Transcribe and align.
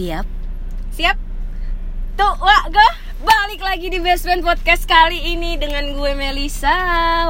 Siap? 0.00 0.24
Siap? 0.96 1.16
Tuh, 2.16 2.34
wah, 2.40 2.64
gue 2.72 2.88
Balik 3.20 3.60
lagi 3.60 3.92
di 3.92 4.00
Friend 4.00 4.40
Podcast 4.40 4.88
kali 4.88 5.36
ini 5.36 5.60
dengan 5.60 5.92
gue 5.92 6.16
Melisa 6.16 6.72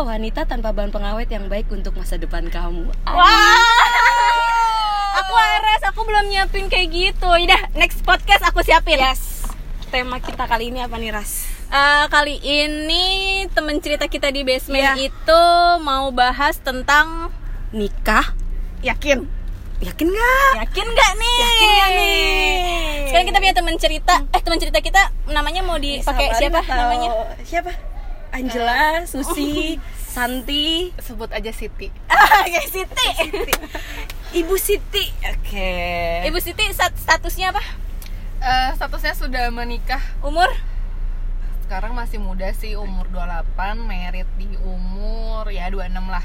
Wanita 0.07 0.47
tanpa 0.47 0.71
bahan 0.71 0.95
pengawet 0.95 1.27
yang 1.35 1.51
baik 1.51 1.67
untuk 1.75 1.99
masa 1.99 2.15
depan 2.15 2.47
kamu 2.47 2.87
Wah 3.11 3.59
Aku 5.19 5.35
Ares, 5.35 5.83
aku 5.83 6.07
belum 6.07 6.31
nyiapin 6.31 6.71
kayak 6.71 6.95
gitu 6.95 7.27
Yaudah, 7.27 7.75
next 7.75 8.07
podcast 8.07 8.47
aku 8.47 8.63
siapin 8.63 9.03
Yes 9.03 9.51
Tema 9.91 10.23
kita 10.23 10.47
kali 10.47 10.71
ini 10.71 10.79
apa 10.79 10.95
nih 10.95 11.11
Ras? 11.11 11.51
Eh, 11.75 12.07
Kali 12.07 12.39
ini 12.39 13.07
temen 13.51 13.83
cerita 13.83 14.07
kita 14.07 14.31
di 14.31 14.47
basement 14.47 14.95
Iya. 14.95 15.11
itu 15.11 15.43
mau 15.83 16.07
bahas 16.15 16.63
tentang 16.63 17.35
Nikah? 17.75 18.31
Yakin? 18.87 19.40
Yakin 19.81 20.09
gak? 20.09 20.53
Yakin 20.61 20.87
gak 20.91 21.13
nih? 21.17 21.37
Yakin 21.41 21.69
nggak 21.71 21.91
nih? 21.91 22.21
Sekarang 23.09 23.27
kita 23.27 23.39
punya 23.41 23.55
temen 23.57 23.77
cerita 23.77 24.15
Eh 24.29 24.41
temen 24.41 24.61
cerita 24.61 24.79
kita 24.79 25.03
namanya 25.27 25.65
mau 25.65 25.77
dipakai 25.77 26.37
siapa 26.37 26.61
namanya? 26.63 27.09
Siapa? 27.41 27.73
Angela, 28.31 29.03
Susi, 29.05 29.81
Santi 29.97 30.95
sebut 30.97 31.33
aja 31.33 31.51
Siti. 31.51 31.89
Ah, 32.11 32.45
kayak 32.45 32.69
Siti 32.69 33.07
Ibu 34.37 34.55
Siti 34.55 35.09
Oke 35.27 35.73
Ibu 36.23 36.39
Siti 36.39 36.63
stat- 36.71 36.95
statusnya 36.95 37.51
apa? 37.51 37.65
Eh, 38.39 38.71
statusnya 38.73 39.13
sudah 39.13 39.49
menikah. 39.49 40.01
Umur? 40.21 40.47
Sekarang 41.65 41.93
masih 41.93 42.17
muda 42.17 42.49
sih, 42.53 42.73
umur 42.75 43.09
28, 43.09 43.45
merit 43.83 44.29
di 44.37 44.47
umur 44.59 45.49
ya 45.49 45.69
26 45.69 46.07
lah. 46.07 46.25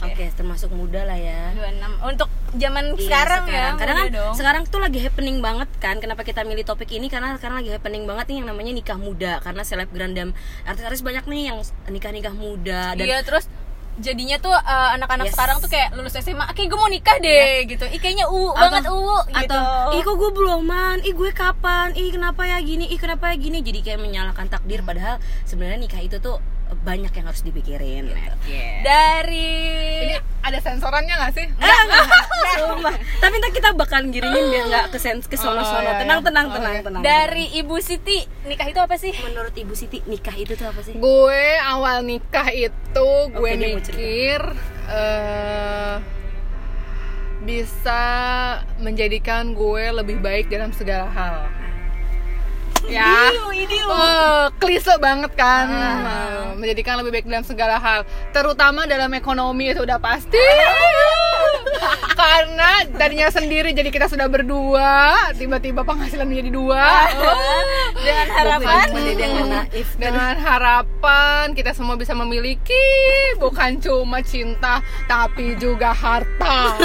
Oke, 0.00 0.30
termasuk 0.32 0.70
muda 0.70 1.02
lah 1.02 1.14
ya 1.14 1.50
26 1.52 1.98
Untuk 2.04 2.28
zaman 2.54 2.84
Iya, 2.92 3.02
sekarang, 3.02 3.42
ya 3.46 3.66
Karena 3.74 3.94
kan 3.96 4.06
dong. 4.10 4.34
sekarang 4.34 4.62
tuh 4.64 4.78
lagi 4.78 4.98
happening 4.98 5.38
banget 5.38 5.68
kan. 5.76 5.98
Kenapa 5.98 6.22
kita 6.22 6.42
milih 6.42 6.62
topik 6.62 6.88
ini? 6.88 7.06
Karena 7.06 7.34
sekarang 7.34 7.58
lagi 7.58 7.70
happening 7.70 8.04
banget 8.04 8.26
nih 8.28 8.36
yang 8.40 8.48
namanya 8.48 8.72
nikah 8.72 8.96
muda. 8.96 9.38
Karena 9.40 9.62
selebgram 9.62 10.12
dan 10.12 10.32
artis-artis 10.62 11.00
banyak 11.00 11.24
nih 11.24 11.42
yang 11.48 11.58
nikah-nikah 11.86 12.32
muda 12.32 12.94
dan 12.94 13.04
Iya 13.04 13.20
terus 13.20 13.46
jadinya 13.94 14.34
tuh 14.36 14.50
eh, 14.50 14.88
anak-anak 14.98 15.30
Yes. 15.30 15.34
sekarang 15.34 15.56
tuh 15.58 15.70
kayak 15.70 15.94
lulus 15.94 16.14
SMA, 16.16 16.42
kayak 16.50 16.66
gue 16.66 16.76
mau 16.76 16.90
nikah 16.90 17.14
deh 17.16 17.62
gitu. 17.64 17.86
Ih 17.86 17.98
kayaknya 17.98 18.26
u 18.26 18.50
banget 18.50 18.90
u 18.90 18.98
gitu. 19.30 19.54
atau 19.54 19.94
ih 19.94 20.02
kok 20.02 20.14
gue 20.14 20.30
beloman, 20.32 20.96
ih 21.00 21.14
gue 21.14 21.30
kapan, 21.30 21.94
ih 21.94 22.10
kenapa 22.10 22.42
ya 22.42 22.58
gini, 22.58 22.90
ih 22.90 22.98
kenapa 22.98 23.30
ya 23.30 23.36
gini. 23.38 23.62
Jadi 23.62 23.80
kayak 23.80 24.02
menyalahkan 24.02 24.50
takdir 24.50 24.82
padahal 24.82 25.22
sebenarnya 25.44 25.78
nikah 25.78 26.02
itu 26.02 26.18
tuh 26.18 26.42
banyak 26.76 27.10
yang 27.10 27.26
harus 27.26 27.40
dipikirin. 27.40 28.08
Oke. 28.08 28.64
dari 28.80 29.52
Ini 30.02 30.14
ada 30.40 30.58
sensorannya 30.58 31.14
nggak 31.14 31.32
sih? 31.32 31.46
Enggak. 31.46 32.04
Sumpah. 32.54 32.94
Tapi 33.18 33.34
ntar 33.36 33.50
kita 33.50 33.68
bakalan 33.72 34.08
giringin 34.08 34.44
biar 34.46 34.64
nggak 34.66 34.86
ke 34.88 34.98
sen- 34.98 35.22
ke 35.22 35.34
sono-sono. 35.34 35.76
Oh, 35.76 35.82
iya, 35.82 35.98
Tenang, 35.98 36.18
iya. 36.18 36.26
tenang, 36.26 36.46
Oh, 36.46 36.54
tenang, 36.54 36.72
iya. 36.72 36.82
tenang. 36.82 37.02
dari 37.02 37.44
Ibu 37.54 37.76
Siti 37.78 38.18
nikah 38.44 38.66
itu 38.66 38.78
apa 38.78 38.94
sih? 38.94 39.12
menurut 39.22 39.52
Ibu 39.52 39.72
Siti 39.72 39.98
nikah 40.04 40.34
itu 40.34 40.52
tuh 40.52 40.66
apa 40.66 40.80
sih? 40.80 40.92
Gue 40.94 41.42
awal 41.58 42.02
nikah 42.02 42.48
itu 42.48 43.08
gue 43.28 43.50
cerita. 43.50 43.64
mikir 43.64 44.40
eh 44.86 45.96
bisa 47.44 48.02
menjadikan 48.80 49.52
gue 49.52 49.92
lebih 49.92 50.16
baik 50.18 50.48
dalam 50.48 50.72
segala 50.72 51.06
hal. 51.06 51.36
Ya, 52.86 53.32
Eh, 53.84 54.44
klise 54.58 54.94
banget 54.98 55.32
kan, 55.34 55.66
Eh, 55.68 56.56
menjadikan 56.56 57.00
lebih 57.00 57.12
baik 57.12 57.26
dalam 57.26 57.42
segala 57.42 57.76
hal, 57.76 58.04
terutama 58.30 58.84
dalam 58.84 59.10
ekonomi 59.12 59.72
itu 59.72 59.82
udah 59.82 59.98
pasti. 59.98 60.40
Karena 62.14 62.86
tadinya 62.94 63.28
sendiri 63.28 63.74
jadi 63.74 63.90
kita 63.90 64.06
sudah 64.08 64.26
berdua, 64.30 65.14
tiba-tiba 65.34 65.82
penghasilan 65.82 66.26
menjadi 66.28 66.50
dua. 66.50 66.84
Dengan 68.04 68.28
harapan 68.36 68.86
Dengan 69.14 69.44
naif 69.48 69.88
dengan 69.96 70.34
harapan 70.36 71.56
kita 71.56 71.72
semua 71.72 71.96
bisa 71.96 72.12
memiliki 72.12 72.84
bukan 73.40 73.80
cuma 73.80 74.20
cinta 74.20 74.84
tapi 75.08 75.56
juga 75.56 75.94
harta 75.94 76.76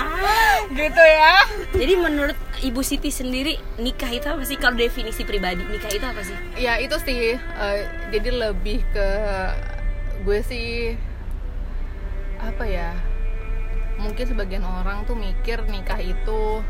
gitu 0.78 1.02
ya 1.02 1.44
Jadi 1.74 1.94
menurut 2.00 2.38
Ibu 2.64 2.80
Siti 2.80 3.12
sendiri 3.12 3.60
nikah 3.76 4.08
itu 4.08 4.24
apa 4.24 4.40
sih? 4.46 4.56
Kalau 4.56 4.78
definisi 4.78 5.26
pribadi 5.26 5.66
nikah 5.68 5.90
itu 5.92 6.06
apa 6.06 6.22
sih? 6.24 6.36
ya 6.56 6.78
itu 6.80 6.96
sih 7.02 7.36
eh, 7.36 7.78
jadi 8.14 8.30
lebih 8.30 8.80
ke 8.94 9.08
gue 10.24 10.40
sih 10.46 10.96
apa 12.40 12.64
ya 12.64 12.94
mungkin 13.98 14.24
sebagian 14.26 14.64
orang 14.66 15.06
tuh 15.06 15.14
mikir 15.14 15.62
nikah 15.70 16.00
itu 16.02 16.62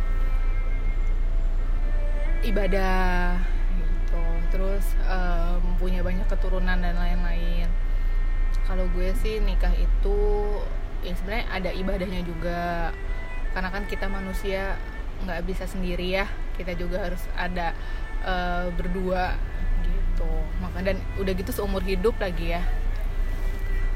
ibadah 2.45 3.41
gitu. 3.75 4.25
Terus 4.53 4.85
em, 5.09 5.65
punya 5.81 6.05
banyak 6.05 6.29
keturunan 6.29 6.79
dan 6.79 6.95
lain-lain. 6.95 7.69
Kalau 8.65 8.89
gue 8.93 9.13
sih 9.21 9.41
nikah 9.45 9.73
itu 9.77 10.17
ya 11.05 11.13
sebenarnya 11.17 11.47
ada 11.53 11.71
ibadahnya 11.73 12.21
juga. 12.25 12.93
Karena 13.57 13.69
kan 13.71 13.85
kita 13.89 14.07
manusia 14.11 14.77
nggak 15.25 15.43
bisa 15.49 15.65
sendiri 15.65 16.21
ya. 16.21 16.27
Kita 16.57 16.77
juga 16.77 17.09
harus 17.09 17.23
ada 17.35 17.73
eh, 18.25 18.67
berdua 18.77 19.37
gitu. 19.85 20.33
Maka 20.61 20.85
dan 20.85 21.01
udah 21.21 21.33
gitu 21.33 21.51
seumur 21.51 21.85
hidup 21.85 22.17
lagi 22.21 22.57
ya. 22.57 22.63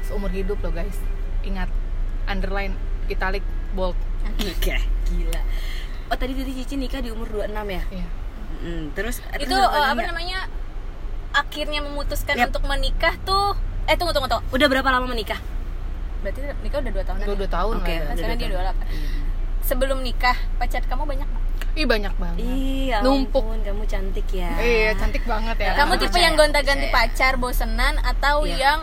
Seumur 0.05 0.33
hidup 0.33 0.57
loh 0.65 0.73
guys. 0.73 0.97
Ingat 1.45 1.69
underline 2.29 2.88
italic 3.09 3.43
bold 3.71 3.97
Oke, 4.39 4.75
gila. 5.05 5.41
Oh 6.07 6.15
tadi 6.15 6.33
tadi 6.33 6.51
Cici 6.55 6.75
nikah 6.75 6.99
di 6.99 7.09
umur 7.09 7.27
26 7.27 7.53
ya? 7.69 7.83
ya 7.91 8.07
Mm, 8.59 8.91
terus 8.91 9.23
itu 9.37 9.47
eh, 9.47 9.61
nanya, 9.61 9.87
apa 9.87 10.01
namanya? 10.03 10.39
Akhirnya 11.31 11.79
memutuskan 11.79 12.35
Yap. 12.35 12.51
untuk 12.51 12.65
menikah 12.65 13.15
tuh 13.21 13.55
eh 13.85 13.95
tunggu 13.95 14.11
tunggu 14.11 14.27
tunggu. 14.27 14.43
Udah 14.51 14.67
berapa 14.67 14.89
lama 14.89 15.07
menikah? 15.07 15.39
Berarti 16.19 16.43
nikah 16.59 16.83
udah 16.83 16.91
2 16.91 16.99
tahun. 16.99 17.17
udah 17.23 17.37
dua 17.37 17.49
tahun 17.49 17.75
Oke, 17.77 17.87
lah 17.87 18.03
ya. 18.03 18.17
Sekarang 18.17 18.35
dua 18.35 18.47
dia 18.49 18.57
tahun. 18.59 18.75
28. 19.63 19.63
Sebelum 19.63 19.97
nikah, 20.01 20.37
pacar 20.57 20.81
kamu 20.83 21.03
banyak 21.07 21.23
nggak? 21.25 21.45
ih 21.77 21.85
banyak 21.85 22.13
banget 22.17 22.37
Iya, 22.41 22.97
Numpuk. 22.99 23.45
ampun, 23.45 23.61
kamu 23.61 23.83
cantik 23.85 24.27
ya. 24.33 24.49
iya 24.57 24.91
cantik 24.91 25.21
banget 25.23 25.55
ya 25.55 25.77
Kamu 25.77 25.93
tipe 25.95 26.09
percaya, 26.09 26.23
yang 26.25 26.33
gonta-ganti 26.35 26.87
pacar 26.89 27.37
bosenan 27.37 27.95
atau 28.01 28.43
Iya. 28.43 28.57
yang 28.57 28.79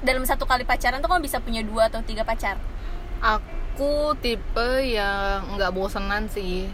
dalam 0.00 0.24
satu 0.24 0.42
kali 0.42 0.64
pacaran 0.64 0.98
tuh 0.98 1.06
kamu 1.06 1.20
bisa 1.20 1.38
punya 1.38 1.60
dua 1.60 1.86
atau 1.86 2.00
tiga 2.00 2.24
pacar? 2.24 2.56
Aku 3.20 4.16
tipe 4.18 4.68
yang 4.82 5.56
nggak 5.56 5.72
bosenan 5.72 6.26
sih 6.28 6.68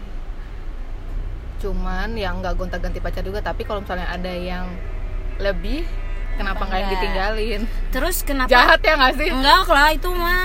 cuman 1.57 2.13
yang 2.13 2.39
nggak 2.39 2.53
gonta-ganti 2.53 3.01
pacar 3.01 3.25
juga 3.25 3.41
tapi 3.41 3.65
kalau 3.65 3.81
misalnya 3.81 4.07
ada 4.07 4.29
yang 4.29 4.69
lebih 5.41 5.83
kenapa 6.37 6.69
nggak 6.69 6.77
yang 6.77 6.85
Enggak. 6.85 7.01
ditinggalin 7.01 7.61
Terus 7.89 8.17
kenapa? 8.21 8.49
jahat 8.49 8.79
ya 8.85 8.93
nggak 8.93 9.13
sih 9.17 9.29
Enggak 9.33 9.65
lah 9.67 9.89
itu 9.89 10.09
mah 10.13 10.41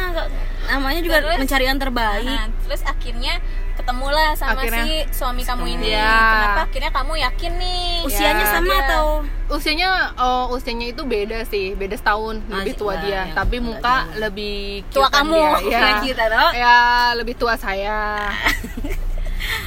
namanya 0.63 1.01
juga 1.05 1.19
Terus? 1.21 1.39
mencari 1.43 1.65
yang 1.67 1.81
terbaik. 1.83 2.23
Nah, 2.23 2.47
terus 2.65 2.83
akhirnya 2.87 3.43
ketemulah 3.75 4.31
sama 4.33 4.59
Akhirnya- 4.59 4.85
si 4.85 4.93
suami 5.13 5.43
kamu 5.43 5.65
ini. 5.71 5.87
Iya. 5.91 6.13
Kenapa 6.31 6.61
akhirnya 6.65 6.91
kamu 6.91 7.13
yakin 7.19 7.53
nih? 7.55 7.85
Usianya 8.03 8.41
Ya. 8.41 8.51
sama 8.51 8.69
Iya. 8.69 8.83
atau 8.83 9.07
usianya 9.51 9.89
oh 10.17 10.45
usianya 10.51 10.87
itu 10.89 11.03
beda 11.03 11.45
sih 11.45 11.73
beda 11.73 11.93
setahun 11.95 12.41
lebih 12.47 12.73
tua 12.75 12.95
Masih- 12.95 13.05
dia 13.07 13.21
ya, 13.23 13.35
tapi 13.35 13.57
muka 13.59 13.97
jauh. 14.03 14.17
lebih 14.19 14.57
Tua 14.89 15.09
kamu. 15.09 15.37
dia. 15.63 15.77
ya 15.77 15.89
kita 16.01 16.25
dong. 16.27 16.53
ya 16.55 16.77
lebih 17.15 17.35
tua 17.35 17.55
saya 17.55 18.29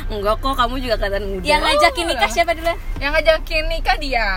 Enggak 0.05 0.37
kok, 0.37 0.55
kamu 0.55 0.79
juga 0.79 0.95
kelihatan 0.95 1.25
muda. 1.27 1.43
Yang 1.43 1.61
ngajakin 1.65 2.05
nikah 2.07 2.29
siapa 2.29 2.51
dulu? 2.53 2.73
yang 2.95 3.11
ngajakin 3.11 3.63
nikah 3.67 3.97
dia 3.97 4.27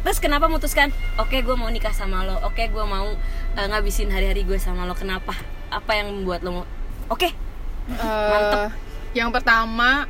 Terus 0.00 0.16
kenapa 0.18 0.44
memutuskan? 0.46 0.88
Oke, 1.16 1.40
gue 1.40 1.52
mau 1.52 1.68
nikah 1.68 1.90
sama 1.90 2.20
lo. 2.22 2.40
Oke, 2.42 2.64
gue 2.66 2.84
mau 2.86 3.12
eh, 3.52 3.66
ngabisin 3.66 4.08
hari-hari 4.08 4.40
gue 4.42 4.56
sama 4.56 4.84
lo. 4.84 4.92
Kenapa? 4.94 5.36
Apa 5.68 5.94
yang 5.94 6.08
membuat 6.10 6.40
lo 6.40 6.50
mau? 6.54 6.66
Oke, 7.08 7.32
Eh, 7.90 8.66
yang 9.16 9.34
pertama 9.34 10.06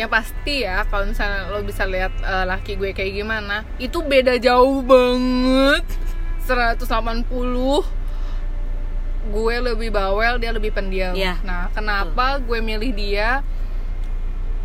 yang 0.00 0.08
pasti 0.08 0.64
ya 0.64 0.88
kalau 0.88 1.04
misalnya 1.04 1.52
lo 1.52 1.60
bisa 1.60 1.84
lihat 1.84 2.08
eh, 2.24 2.44
laki 2.48 2.80
gue 2.80 2.96
kayak 2.96 3.12
gimana 3.20 3.68
itu 3.76 4.00
beda 4.00 4.40
jauh 4.40 4.80
banget. 4.80 5.84
180 6.48 7.28
gue 9.30 9.54
lebih 9.60 9.92
bawel 9.92 10.40
dia 10.40 10.50
lebih 10.50 10.72
pendiam. 10.72 11.12
Iya. 11.12 11.38
nah 11.44 11.68
kenapa 11.70 12.40
gue 12.40 12.58
milih 12.64 12.90
dia? 12.96 13.44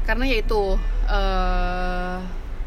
Karena 0.08 0.24
yaitu 0.26 0.80
eh 1.12 2.18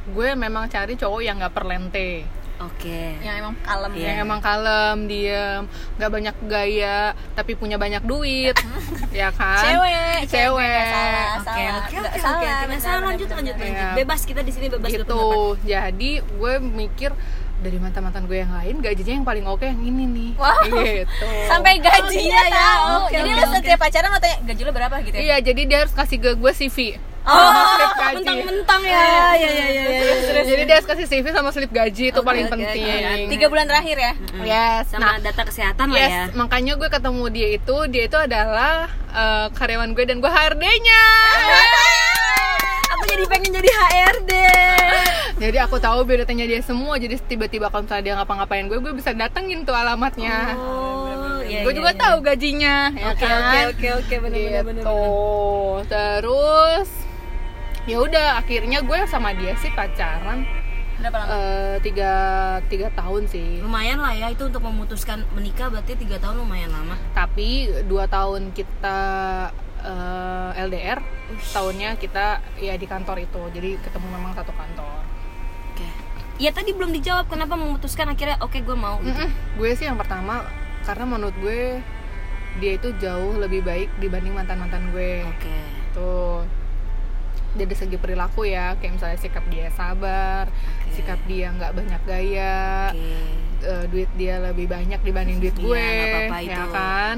gue 0.09 0.29
memang 0.37 0.69
cari 0.73 0.97
cowok 0.97 1.21
yang 1.21 1.37
nggak 1.41 1.53
perlente 1.53 2.25
oke. 2.61 3.01
Yang 3.19 3.37
emang 3.39 3.55
kalem 3.61 3.91
Iya. 3.93 4.05
yang 4.05 4.19
emang 4.21 4.41
kalem 4.41 4.97
diem 5.05 5.63
nggak 5.95 6.11
banyak 6.11 6.37
gaya 6.45 7.01
tapi 7.33 7.53
punya 7.53 7.77
banyak 7.77 8.03
duit 8.03 8.55
ya 9.15 9.31
kan 9.31 9.63
Cewek, 9.65 10.27
Cewek. 10.27 11.39
Oke, 11.39 11.63
oke, 11.65 11.97
oke, 12.01 12.19
salah, 12.19 12.65
oke. 12.65 12.77
salah 12.79 13.01
lanjut, 13.05 13.29
lanjut, 13.29 13.55
lanjut. 13.55 13.75
Iya. 13.75 13.95
Bebas 13.95 14.21
kita 14.23 14.41
di 14.41 14.51
sini 14.51 14.67
bebas 14.69 14.91
gitu 14.91 15.57
jadi 15.61 16.11
gue 16.21 16.53
mikir 16.59 17.11
dari 17.59 17.75
mantan 17.77 18.07
mantan 18.07 18.23
gue 18.25 18.39
yang 18.39 18.53
lain 18.53 18.79
gajinya 18.79 19.15
yang 19.15 19.27
paling 19.27 19.43
oke 19.43 19.63
yang 19.63 19.81
ini 19.81 20.07
nih 20.07 20.31
Wow. 20.35 20.63
gitu 20.71 21.27
Sampai 21.51 21.79
gajinya 21.79 22.39
Oh, 22.39 22.47
ya. 22.47 22.55
tahu. 22.55 22.87
Oke, 23.03 23.13
Jadi 23.13 23.31
oke. 23.35 23.47
setiap 23.53 23.79
pacaran 23.81 24.09
lo 24.09 24.19
tanya 24.19 24.37
gaji 24.45 24.63
lo 24.63 24.71
berapa 24.71 24.95
gitu 25.01 25.11
ya? 25.13 25.21
iya 25.21 25.37
jadi 25.41 25.63
dia 25.65 25.79
harus 25.81 25.91
kasih 25.91 26.19
ke 26.19 26.31
gue 26.33 26.53
CV 26.55 26.77
Oh. 27.29 27.53
Slip 27.77 27.93
kan 27.93 28.09
gaji. 28.09 28.17
mentang-mentang 28.25 28.83
ya 28.89 29.05
ya 29.37 29.37
ya 29.37 29.49
ya, 29.53 29.67
ya, 29.69 29.85
ya. 30.33 30.43
Jadi 30.49 30.63
dia 30.65 30.75
harus 30.81 30.89
kasih 30.89 31.07
CV 31.07 31.25
sama 31.29 31.53
slip 31.53 31.69
gaji 31.69 32.09
itu 32.09 32.21
Oke, 32.21 32.25
paling 32.25 32.49
oke, 32.49 32.53
penting. 32.57 32.89
oke. 32.89 33.29
Tiga 33.29 33.47
bulan 33.53 33.67
terakhir 33.69 33.97
ya. 34.01 34.13
Yes. 34.43 34.83
sama 34.89 35.05
Nah, 35.05 35.15
data 35.21 35.43
kesehatan 35.45 35.87
lah 35.93 36.01
yes, 36.01 36.09
ya 36.09 36.23
makanya 36.33 36.73
gue 36.81 36.89
ketemu 36.89 37.25
dia 37.29 37.49
itu, 37.53 37.77
dia 37.93 38.03
itu 38.09 38.17
adalah 38.17 38.89
eh, 39.13 39.47
karyawan 39.53 39.93
gue 39.93 40.05
dan 40.09 40.17
gue 40.25 40.31
HRD-nya. 40.31 41.05
aku 42.97 43.05
jadi 43.13 43.25
pengen 43.29 43.51
jadi 43.61 43.69
HRD 43.71 44.33
jadi 45.43 45.59
aku 45.69 45.77
tahu 45.79 46.03
biodatanya 46.03 46.45
dia 46.49 46.61
semua. 46.65 46.99
Jadi 46.99 47.15
tiba-tiba 47.29 47.69
kalau 47.71 47.87
misalnya 47.87 48.05
dia 48.05 48.15
ngapa-ngapain 48.19 48.67
gue, 48.67 48.79
gue 48.81 48.93
bisa 48.97 49.13
datengin 49.15 49.63
tuh 49.63 49.77
alamatnya. 49.77 50.57
oh 50.59 51.39
iya, 51.47 51.63
gue 51.65 51.73
iya, 51.73 51.79
juga 51.79 51.91
iya. 51.95 52.01
tahu 52.01 52.17
gajinya, 52.21 52.77
ya 52.93 53.07
oke 53.15 53.25
kan? 53.25 53.41
oke 53.41 53.59
oke 53.73 53.89
oke 54.05 54.15
benar 54.21 54.41
benar 54.41 54.63
benar. 54.67 54.85
Terus 55.89 56.89
ya 57.89 57.99
udah 57.99 58.37
akhirnya 58.37 58.79
gue 58.81 58.99
sama 59.07 59.33
dia 59.33 59.57
sih 59.57 59.73
pacaran 59.73 60.45
Berapa 60.99 61.15
lama? 61.17 61.31
eh, 61.31 61.77
tiga 61.81 62.13
tiga 62.67 62.91
tahun 62.91 63.25
sih. 63.25 63.63
lumayan 63.63 63.97
lah 63.97 64.13
ya 64.13 64.29
itu 64.29 64.45
untuk 64.45 64.61
memutuskan 64.61 65.23
menikah 65.31 65.67
berarti 65.69 65.95
tiga 65.95 66.19
tahun 66.19 66.37
lumayan 66.39 66.69
lama 66.69 66.99
Tapi 67.13 67.49
dua 67.87 68.05
tahun 68.05 68.51
kita 68.51 68.99
eh, 69.81 70.61
LDR, 70.61 70.99
tahunnya 71.49 71.95
kita 71.97 72.27
ya 72.59 72.75
di 72.75 72.85
kantor 72.85 73.23
itu. 73.23 73.41
Jadi 73.49 73.79
ketemu 73.79 74.07
memang 74.11 74.35
satu 74.35 74.51
kantor. 74.51 74.99
oke 75.71 75.87
ya 76.37 76.51
tadi 76.51 76.71
belum 76.71 76.91
dijawab 76.93 77.27
kenapa 77.27 77.55
memutuskan 77.55 78.11
akhirnya 78.11 78.39
oke 78.39 78.59
gue 78.59 78.77
mau 78.77 78.99
gitu 79.01 79.15
Mm-mm. 79.17 79.31
Gue 79.55 79.71
sih 79.73 79.87
yang 79.87 79.97
pertama 79.97 80.43
karena 80.83 81.05
menurut 81.05 81.35
gue 81.37 81.79
dia 82.59 82.75
itu 82.75 82.91
jauh 82.99 83.39
lebih 83.39 83.63
baik 83.63 83.87
dibanding 83.97 84.35
mantan 84.35 84.59
mantan 84.59 84.91
gue. 84.91 85.23
oke 85.25 85.57
Tuh 85.95 86.43
dari 87.59 87.75
segi 87.75 87.99
perilaku 87.99 88.47
ya, 88.47 88.79
kayak 88.79 88.95
misalnya 88.95 89.19
sikap 89.19 89.43
dia 89.51 89.67
sabar, 89.75 90.47
Oke. 90.47 90.95
sikap 90.95 91.19
dia 91.27 91.51
nggak 91.51 91.75
banyak 91.75 92.03
gaya, 92.07 92.95
oke 92.95 93.03
eh, 93.59 93.85
duit 93.91 94.11
dia 94.15 94.39
lebih 94.39 94.71
banyak 94.71 95.03
dibanding 95.03 95.43
duit 95.43 95.55
Iya, 95.59 95.67
gue, 95.67 95.89
ya 96.39 96.63
itu. 96.63 96.65
kan? 96.71 97.17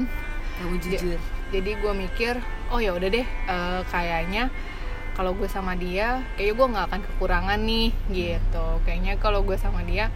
kamu 0.57 0.75
jujur 0.77 1.19
Jadi 1.51 1.71
gue 1.75 1.93
mikir, 1.93 2.33
oh 2.69 2.79
ya 2.79 2.91
udah 2.91 3.09
deh, 3.09 3.27
eh, 3.27 3.81
kayaknya 3.87 4.49
kalau 5.11 5.35
gue 5.35 5.45
sama 5.45 5.75
dia, 5.75 6.23
kayaknya 6.33 6.53
gue 6.55 6.67
nggak 6.71 6.85
akan 6.87 7.01
kekurangan 7.03 7.59
nih, 7.61 7.89
gitu. 8.09 8.67
Kayaknya 8.87 9.13
kalau 9.19 9.43
gue 9.43 9.59
sama 9.59 9.83
dia, 9.83 10.07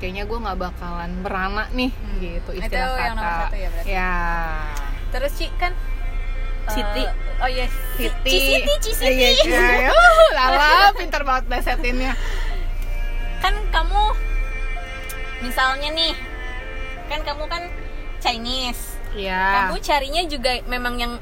kayaknya 0.00 0.24
gue 0.24 0.38
nggak 0.40 0.56
bakalan 0.56 1.12
beranak 1.20 1.68
nih, 1.76 1.92
gitu 2.18 2.50
Itu 2.56 2.64
istilah 2.64 2.96
yang 2.96 3.16
nomor 3.20 3.28
kata. 3.28 3.42
satu 3.46 3.56
ya 3.56 3.68
berarti? 3.68 3.90
Ya. 3.92 4.14
Terus 5.12 5.32
Ci 5.36 5.46
kan 5.60 5.76
eh, 6.70 6.74
Siti. 6.76 7.04
oh 7.36 7.48
yes. 7.48 7.72
Siti. 7.94 8.38
Siti, 8.62 8.90
Siti. 8.90 9.04
Iya, 9.04 9.28
iya, 9.36 9.60
iya. 9.82 9.90
Lala, 10.36 10.94
pintar 10.94 11.22
banget 11.22 11.44
plesetinnya. 11.46 12.14
kan 13.40 13.54
kamu 13.66 14.02
misalnya 15.40 15.88
nih 15.90 16.12
kan 17.06 17.20
kamu 17.22 17.44
kan 17.46 17.62
Chinese 18.20 19.00
Iya. 19.10 19.66
kamu 19.66 19.80
carinya 19.80 20.22
juga 20.24 20.60
memang 20.64 20.94
yang 20.94 21.12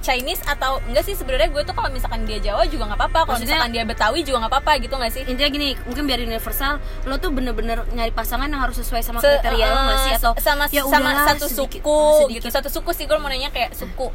Chinese 0.00 0.40
atau 0.42 0.80
enggak 0.82 1.04
sih 1.04 1.12
sebenarnya 1.12 1.46
gue 1.46 1.62
tuh 1.62 1.70
kalau 1.70 1.88
misalkan 1.88 2.24
dia 2.24 2.36
Jawa 2.38 2.64
juga 2.64 2.84
nggak 2.86 2.98
apa-apa 2.98 3.20
kalau 3.22 3.38
misalkan 3.38 3.68
dia 3.70 3.84
Betawi 3.84 4.20
juga 4.20 4.42
nggak 4.42 4.52
apa-apa 4.54 4.72
gitu 4.78 4.92
nggak 4.92 5.08
sih 5.10 5.22
intinya 5.22 5.50
gini 5.50 5.68
mungkin 5.84 6.04
biar 6.04 6.20
universal 6.20 6.76
lo 7.04 7.16
tuh 7.16 7.30
bener-bener 7.30 7.84
nyari 7.90 8.08
pasangan 8.10 8.44
yang 8.46 8.58
harus 8.58 8.76
sesuai 8.76 9.00
sama 9.00 9.20
Se- 9.20 9.28
kriteria 9.30 9.66
lo 9.66 9.80
nggak 9.82 9.98
sih 10.00 10.10
eh, 10.10 10.18
atau 10.18 10.32
sama 10.36 10.64
ya 10.66 10.82
sama 10.82 11.10
satu 11.26 11.46
sedikit- 11.46 11.84
suku 11.84 12.00
sedikit. 12.18 12.32
gitu 12.34 12.48
satu 12.50 12.68
suku 12.68 12.90
sih 12.90 13.04
gue 13.04 13.14
mau 13.14 13.28
nanya 13.28 13.48
kayak 13.48 13.72
suku 13.72 14.08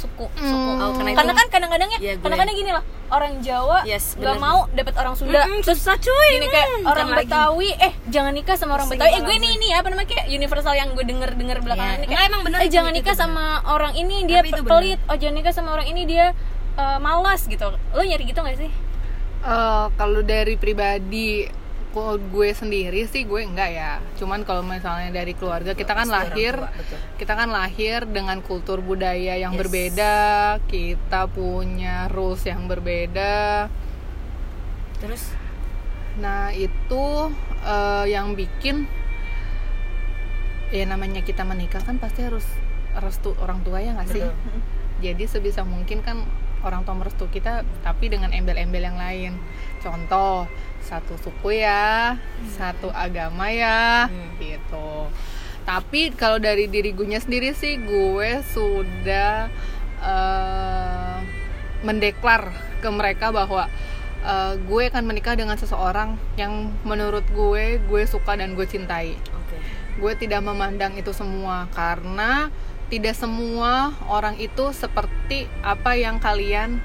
suku 0.00 0.26
suku 0.32 0.70
Hmm. 0.70 0.80
Oh, 0.80 0.90
karena 0.92 1.12
karena 1.12 1.28
itu- 1.28 1.38
kan 1.38 1.46
kadang-kadang 1.50 1.88
ya 1.92 1.98
gue. 2.00 2.12
kadang-kadang 2.18 2.54
gini 2.54 2.70
loh 2.70 2.80
orang 3.08 3.32
Jawa 3.40 3.78
Yes, 3.84 4.14
nggak 4.14 4.32
bener. 4.32 4.42
mau 4.42 4.58
dapat 4.70 4.94
orang 4.96 5.14
Sunda 5.14 5.40
Mm-mm, 5.42 5.60
susah 5.60 5.96
cuy 5.96 6.28
gini 6.32 6.46
kayak 6.46 6.68
Mm, 6.70 6.84
orang 6.84 6.96
jangan 7.04 7.14
lagi. 7.14 7.28
Betawi 7.28 7.70
eh 7.76 7.92
jangan 8.06 8.32
nikah 8.32 8.56
sama 8.56 8.72
orang 8.72 8.88
Betawi 8.88 9.10
eh 9.10 9.20
gue 9.20 9.34
ini 9.36 9.48
ini 9.54 9.68
apa 9.70 9.86
namanya 9.86 10.08
kayak 10.08 10.26
universal 10.30 10.72
yang 10.72 10.88
gue 10.90 11.04
denger 11.04 11.30
denger 11.32 11.58
belakangan 11.60 11.94
Iya. 11.94 12.00
ini 12.00 12.06
kayak 12.08 12.24
emang 12.26 12.42
bener 12.42 12.58
eh 12.58 12.64
itu, 12.64 12.72
jangan 12.72 12.90
itu 12.90 12.98
nikah 12.98 13.14
bener. 13.14 13.24
sama 13.26 13.44
orang 13.68 13.92
ini 13.94 14.16
dia 14.24 14.40
bener. 14.40 14.64
pelit 14.64 15.00
oh 15.04 15.14
jangan 15.14 15.36
nikah 15.36 15.52
sama 15.52 15.68
orang 15.72 15.86
ini 15.86 16.02
dia 16.04 16.26
eh, 16.72 16.98
malas 16.98 17.44
gitu 17.44 17.66
lo 17.68 18.00
nyari 18.00 18.24
gitu 18.24 18.40
gak 18.40 18.56
sih 18.56 18.72
Eh, 19.40 19.86
kalau 19.94 20.20
dari 20.20 20.54
pribadi 20.54 21.48
kalau 21.90 22.16
gue 22.16 22.50
sendiri 22.50 23.04
sih 23.04 23.26
gue 23.26 23.42
enggak 23.42 23.70
ya. 23.70 23.92
Cuman 24.14 24.42
kalau 24.42 24.62
misalnya 24.62 25.10
dari 25.10 25.34
keluarga 25.34 25.74
kita 25.74 25.92
kan 25.92 26.06
lahir 26.06 26.54
kita 27.18 27.32
kan 27.34 27.50
lahir 27.50 28.06
dengan 28.06 28.38
kultur 28.40 28.78
budaya 28.78 29.34
yang 29.34 29.52
Yes. 29.54 29.60
berbeda 29.60 30.16
kita 30.66 31.26
punya 31.28 32.06
rules 32.08 32.42
yang 32.42 32.66
berbeda. 32.66 33.66
Terus? 35.00 35.34
Nah 36.18 36.52
itu 36.52 37.04
eh, 37.60 38.04
yang 38.08 38.34
bikin 38.34 38.86
ya 40.70 40.86
namanya 40.86 41.20
kita 41.20 41.42
menikah 41.42 41.82
kan 41.82 41.98
pasti 41.98 42.22
harus 42.22 42.46
restu 42.94 43.34
orang 43.42 43.62
tua 43.62 43.82
ya 43.82 43.94
nggak 43.94 44.08
sih? 44.08 44.22
Betul. 44.22 44.58
jadi 45.00 45.24
sebisa 45.26 45.64
mungkin 45.64 46.04
kan 46.04 46.28
orang 46.60 46.84
tua 46.84 46.92
merestu 46.92 47.24
kita 47.26 47.64
tapi 47.80 48.12
dengan 48.12 48.30
embel-embel 48.30 48.84
yang 48.84 48.98
lain 49.00 49.32
contoh 49.80 50.44
satu 50.80 51.14
suku 51.20 51.60
ya 51.60 52.16
satu 52.56 52.88
agama 52.90 53.48
ya 53.48 54.08
Hmm. 54.08 54.36
gitu. 54.40 55.08
Tapi 55.62 56.10
kalau 56.16 56.40
dari 56.40 56.66
diri 56.66 56.90
gue 56.90 57.06
sendiri 57.14 57.52
sih 57.52 57.78
gue 57.78 58.42
sudah 58.50 59.46
eh, 60.00 61.16
mendeklar 61.80 62.48
ke 62.80 62.88
mereka 62.88 63.28
bahwa 63.30 63.68
eh, 64.24 64.54
gue 64.56 64.82
akan 64.88 65.04
menikah 65.04 65.36
dengan 65.36 65.56
seseorang 65.56 66.16
yang 66.36 66.72
menurut 66.82 67.24
gue 67.30 67.78
gue 67.80 68.02
suka 68.08 68.36
dan 68.36 68.56
gue 68.56 68.64
cintai. 68.64 69.14
Oke. 69.16 69.56
Gue 70.00 70.12
tidak 70.16 70.40
memandang 70.42 70.96
itu 70.96 71.12
semua 71.12 71.68
karena 71.72 72.48
tidak 72.90 73.14
semua 73.14 73.94
orang 74.10 74.34
itu 74.42 74.74
seperti 74.74 75.46
apa 75.62 75.94
yang 75.94 76.18
kalian 76.18 76.82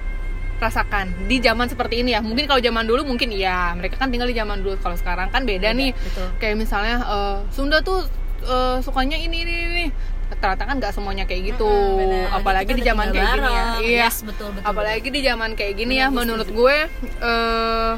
rasakan 0.55 1.27
di 1.27 1.43
zaman 1.43 1.67
seperti 1.67 1.99
ini 2.01 2.15
ya. 2.15 2.23
Mungkin 2.23 2.47
kalau 2.47 2.61
zaman 2.63 2.87
dulu 2.87 3.03
mungkin 3.03 3.29
iya 3.31 3.75
mereka 3.75 3.99
kan 3.99 4.07
tinggal 4.07 4.27
di 4.29 4.35
zaman 4.37 4.63
dulu. 4.63 4.79
Kalau 4.79 4.95
sekarang 4.95 5.27
kan 5.29 5.43
beda 5.43 5.75
nih. 5.75 5.91
betul. 5.91 6.27
Kayak 6.39 6.55
misalnya 6.59 6.95
eh, 7.03 7.37
Sunda 7.51 7.83
tuh 7.83 8.07
eh, 8.43 8.77
sukanya 8.79 9.19
ini 9.19 9.43
ini 9.43 9.55
ini 9.69 9.85
ternyata 10.25 10.65
kan 10.65 10.75
nggak 10.81 10.93
semuanya 10.95 11.23
kayak 11.29 11.53
gitu. 11.53 11.69
Mm-mm, 11.69 11.99
benar. 12.01 12.25
apalagi 12.33 12.71
Kita 12.71 12.77
di 12.77 12.81
udah 12.81 12.89
zaman 12.89 13.07
kayak 13.11 13.27
gini 13.29 13.45
ya. 13.45 13.63
Iya. 13.77 13.99
Yes, 14.09 14.15
betul 14.25 14.49
betul 14.55 14.65
apalagi 14.65 15.07
di 15.13 15.21
zaman 15.21 15.49
kayak 15.53 15.73
gini 15.75 15.93
Benar, 15.95 16.01
ya 16.01 16.07
gue 16.07 16.17
menurut 16.17 16.47
setuju. 16.49 16.59
gue 16.59 16.75
eh, 17.21 17.93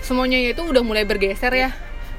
semuanya 0.00 0.38
itu 0.40 0.62
udah 0.64 0.82
mulai 0.82 1.04
bergeser 1.04 1.52
ya. 1.54 1.70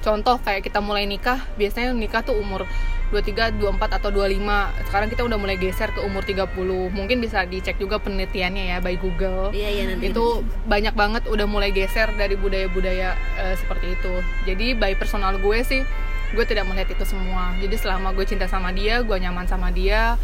Contoh 0.02 0.42
kayak 0.42 0.66
kita 0.66 0.82
mulai 0.82 1.06
nikah 1.06 1.42
biasanya 1.58 1.94
nikah 1.94 2.26
tuh 2.26 2.34
umur 2.34 2.66
23, 3.12 3.60
24 3.60 4.00
atau 4.00 4.10
25 4.10 4.40
sekarang 4.88 5.08
kita 5.08 5.22
udah 5.22 5.36
mulai 5.36 5.56
geser 5.56 5.92
ke 5.92 6.00
umur 6.00 6.24
30 6.24 6.48
mungkin 6.90 7.20
bisa 7.20 7.44
dicek 7.44 7.76
juga 7.76 8.00
penelitiannya 8.00 8.72
ya 8.72 8.78
by 8.80 8.96
Google. 8.96 9.52
Iya 9.52 9.70
iya 9.70 9.84
nanti 9.86 10.08
itu 10.08 10.26
banyak 10.64 10.92
banget 10.94 11.28
udah 11.28 11.44
mulai 11.44 11.70
geser 11.70 12.08
dari 12.14 12.34
budaya-budaya 12.34 13.12
eh, 13.38 13.56
seperti 13.56 13.94
itu. 13.94 14.14
Jadi 14.46 14.74
by 14.74 14.96
personal 14.96 15.36
gue 15.38 15.60
sih 15.62 15.84
gue 16.32 16.46
tidak 16.46 16.64
melihat 16.64 16.88
itu 16.90 17.04
semua. 17.04 17.52
Jadi 17.58 17.76
selama 17.76 18.12
gue 18.12 18.24
cinta 18.24 18.48
sama 18.48 18.72
dia 18.72 19.00
gue 19.00 19.14
nyaman 19.14 19.44
sama 19.44 19.68
dia 19.70 20.16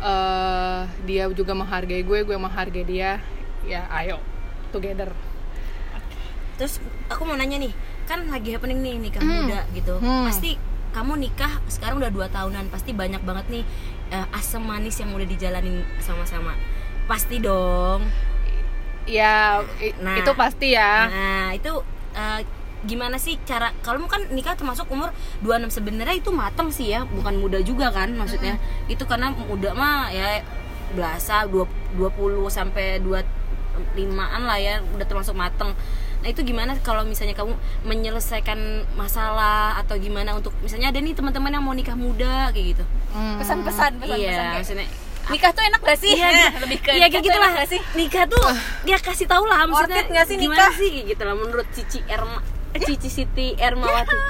eh, 0.00 0.80
dia 1.04 1.28
juga 1.30 1.52
menghargai 1.52 2.00
gue 2.00 2.18
gue 2.22 2.36
menghargai 2.36 2.82
dia 2.82 3.20
ya 3.62 3.84
ayo 3.92 4.16
together. 4.70 5.12
Terus 6.56 6.80
aku 7.06 7.22
mau 7.22 7.36
nanya 7.36 7.60
nih 7.60 7.72
kan 8.02 8.24
lagi 8.26 8.50
happening 8.50 8.80
nih 8.80 8.96
nikah 8.98 9.20
Hmm. 9.20 9.46
muda 9.46 9.60
gitu. 9.70 9.94
Hmm. 10.00 10.26
pasti 10.26 10.56
kamu 10.92 11.18
nikah 11.18 11.60
sekarang 11.66 11.98
udah 11.98 12.12
dua 12.12 12.28
tahunan 12.28 12.68
pasti 12.68 12.92
banyak 12.92 13.24
banget 13.24 13.46
nih 13.48 13.64
eh, 14.12 14.26
asam 14.36 14.62
manis 14.64 15.00
yang 15.00 15.10
udah 15.12 15.24
dijalanin 15.24 15.82
sama-sama. 15.98 16.52
Pasti 17.08 17.40
dong. 17.40 18.04
Ya 19.08 19.64
Nah. 19.98 20.16
itu 20.20 20.30
pasti 20.36 20.76
ya. 20.76 21.08
Nah 21.10 21.48
itu 21.56 21.72
eh, 22.14 22.40
gimana 22.82 23.14
sih 23.14 23.38
cara 23.46 23.70
kalau 23.86 24.02
kan 24.10 24.26
nikah 24.34 24.58
termasuk 24.58 24.90
umur 24.90 25.14
26 25.46 25.70
sebenarnya 25.78 26.18
itu 26.18 26.34
matang 26.34 26.68
sih 26.74 26.90
ya 26.90 27.06
bukan 27.06 27.40
muda 27.40 27.58
juga 27.64 27.90
kan 27.90 28.12
maksudnya. 28.14 28.60
Itu 28.86 29.08
karena 29.08 29.32
muda 29.32 29.72
mah 29.74 30.12
ya 30.12 30.44
belasa 30.92 31.48
20 31.48 31.72
sampai 32.52 33.00
25-an 33.00 34.42
lah 34.44 34.58
ya 34.60 34.84
udah 34.92 35.06
termasuk 35.08 35.32
mateng 35.32 35.72
nah 36.22 36.28
itu 36.28 36.40
gimana 36.40 36.78
kalau 36.78 37.02
misalnya 37.02 37.34
kamu 37.34 37.52
menyelesaikan 37.82 38.56
masalah 38.92 39.74
atau 39.76 39.94
gimana 39.96 40.32
untuk 40.32 40.54
misalnya 40.58 40.88
ada 40.88 40.98
nih 40.98 41.12
teman-teman 41.12 41.50
yang 41.50 41.60
mau 41.60 41.72
nikah 41.72 41.94
muda 41.94 42.48
kayak 42.50 42.66
gitu 42.72 42.84
Hmm. 43.10 43.36
pesan-pesan 43.36 44.00
pesan-pesan 44.00 44.16
iya 44.16 44.56
kayak, 44.56 44.88
nikah 45.28 45.50
tuh 45.50 45.62
enak 45.62 45.80
gak 45.80 45.98
sih 45.98 46.12
Iya, 46.12 46.24
Nah, 46.24 46.32
gitu. 46.48 46.58
lebih 46.64 46.78
ke 46.80 46.90
Iya 46.92 47.06
kayak 47.08 47.24
gitu 47.24 47.36
lah 47.36 47.44
enak 47.44 47.58
gak 47.58 47.68
sih 47.68 47.80
Nikah 47.92 48.24
tuh 48.26 48.46
dia 48.82 48.96
kasih 48.98 49.26
tahu 49.26 49.44
lah 49.44 49.58
maksudnya 49.64 49.76
Worth 49.92 50.00
it 50.00 50.06
nggak 50.08 50.24
sih 50.24 50.36
gimana 50.36 50.56
nikah? 50.56 50.70
sih 50.72 50.88
kayak 50.88 51.06
gitu 51.08 51.22
lah 51.22 51.34
menurut 51.34 51.66
Cici 51.70 51.98
Erma 52.06 52.38
eh, 52.72 52.80
Cici 52.80 53.08
Siti 53.08 53.46
Ermawati. 53.54 54.16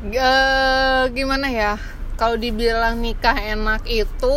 Eh, 0.00 1.02
gimana 1.10 1.50
ya 1.50 1.74
kalau 2.14 2.34
dibilang 2.34 2.96
nikah 2.96 3.34
enak 3.34 3.82
itu 3.84 4.36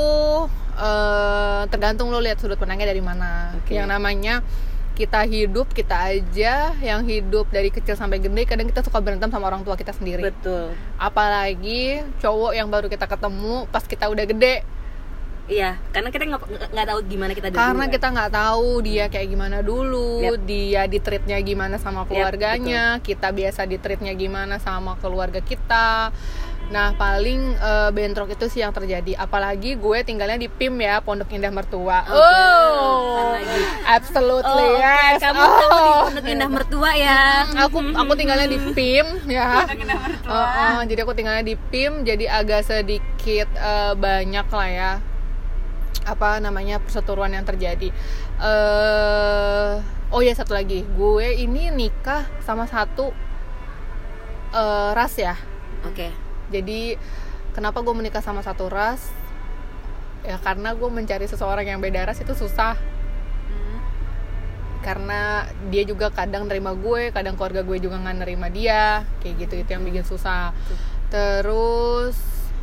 eh, 0.74 1.62
tergantung 1.68 2.10
lo 2.10 2.18
lihat 2.18 2.36
sudut 2.36 2.58
pandangnya 2.58 2.90
dari 2.90 3.00
mana 3.00 3.54
Oke. 3.56 3.72
yang 3.72 3.86
namanya 3.86 4.42
kita 4.96 5.24
hidup 5.24 5.72
kita 5.72 5.96
aja 6.14 6.76
yang 6.78 7.02
hidup 7.08 7.48
dari 7.50 7.72
kecil 7.72 7.96
sampai 7.96 8.20
gede 8.20 8.44
kadang 8.44 8.68
kita 8.68 8.84
suka 8.84 9.00
berantem 9.00 9.32
sama 9.32 9.48
orang 9.48 9.64
tua 9.64 9.80
kita 9.80 9.96
sendiri. 9.96 10.30
Betul. 10.30 10.76
Apalagi 11.00 12.04
cowok 12.20 12.52
yang 12.54 12.68
baru 12.68 12.92
kita 12.92 13.08
ketemu 13.08 13.66
pas 13.72 13.84
kita 13.88 14.12
udah 14.12 14.26
gede. 14.28 14.68
Iya 15.52 15.76
karena 15.92 16.14
kita 16.14 16.24
nggak 16.72 16.88
tahu 16.88 17.00
gimana 17.12 17.32
kita 17.36 17.52
karena 17.52 17.84
dulu, 17.90 17.94
kita 17.98 18.08
nggak 18.14 18.32
tahu 18.32 18.70
dia 18.88 19.06
kayak 19.12 19.28
gimana 19.36 19.58
dulu 19.60 20.24
Yap. 20.24 20.48
dia 20.48 20.82
di 20.88 21.00
treatnya 21.04 21.38
gimana 21.44 21.76
sama 21.76 22.08
keluarganya 22.08 23.04
kita 23.04 23.34
biasa 23.36 23.68
di 23.68 23.76
treatnya 23.76 24.16
gimana 24.16 24.64
sama 24.64 24.96
keluarga 25.02 25.44
kita 25.44 26.16
nah 26.72 26.96
paling 26.96 27.60
eh, 27.60 27.90
bentrok 27.92 28.32
itu 28.32 28.48
sih 28.48 28.64
yang 28.64 28.72
terjadi. 28.72 29.20
Apalagi 29.20 29.76
gue 29.76 29.98
tinggalnya 30.08 30.40
di 30.40 30.48
PIM 30.48 30.80
ya 30.80 31.04
Pondok 31.04 31.30
Indah 31.36 31.52
Mertua. 31.52 32.08
Oke, 32.08 32.16
oh 32.16 33.36
lagi. 33.36 33.60
absolutely 33.86 34.66
Oh, 34.72 34.80
oke. 34.80 34.82
yes. 34.82 35.20
Kamu, 35.20 35.42
oh. 35.44 35.52
kamu 35.52 35.78
di 35.84 35.94
Pondok 36.00 36.26
Indah 36.32 36.50
Mertua 36.50 36.92
ya. 36.96 37.22
aku 37.68 37.78
aku 37.92 38.12
tinggalnya 38.16 38.48
di 38.48 38.60
PIM 38.72 39.08
ya. 39.28 39.68
Oh, 40.32 40.48
oh, 40.48 40.80
jadi 40.88 41.04
aku 41.04 41.12
tinggalnya 41.12 41.44
di 41.44 41.60
PIM 41.60 42.08
jadi 42.08 42.32
agak 42.32 42.64
sedikit 42.64 43.52
eh, 43.52 43.94
banyak 44.00 44.48
lah 44.48 44.70
ya 44.72 44.92
apa 46.02 46.42
namanya 46.42 46.82
perseteruan 46.82 47.36
yang 47.36 47.46
terjadi. 47.46 47.92
Eh 48.40 49.72
oh 50.12 50.22
ya 50.24 50.34
satu 50.34 50.56
lagi. 50.56 50.88
Gue 50.96 51.36
ini 51.36 51.68
nikah 51.70 52.26
sama 52.42 52.66
satu 52.66 53.12
eh, 54.56 54.90
ras 54.96 55.14
ya. 55.20 55.36
Oke. 55.86 56.31
Jadi 56.52 57.00
kenapa 57.56 57.80
gue 57.80 57.96
menikah 57.96 58.20
sama 58.20 58.44
satu 58.44 58.68
ras? 58.68 59.08
Ya 60.22 60.38
karena 60.38 60.76
gue 60.78 60.90
mencari 60.92 61.26
seseorang 61.26 61.66
yang 61.66 61.80
beda 61.80 62.06
ras 62.06 62.20
itu 62.20 62.36
susah. 62.36 62.76
Karena 64.82 65.46
dia 65.70 65.86
juga 65.86 66.10
kadang 66.10 66.50
nerima 66.50 66.74
gue 66.74 67.14
kadang 67.14 67.38
keluarga 67.38 67.62
gue 67.62 67.78
juga 67.80 67.98
nggak 68.02 68.18
nerima 68.28 68.52
dia. 68.52 69.08
Kayak 69.24 69.48
gitu 69.48 69.54
itu 69.64 69.70
yang 69.72 69.84
bikin 69.88 70.04
susah. 70.06 70.52
Terus 71.10 72.20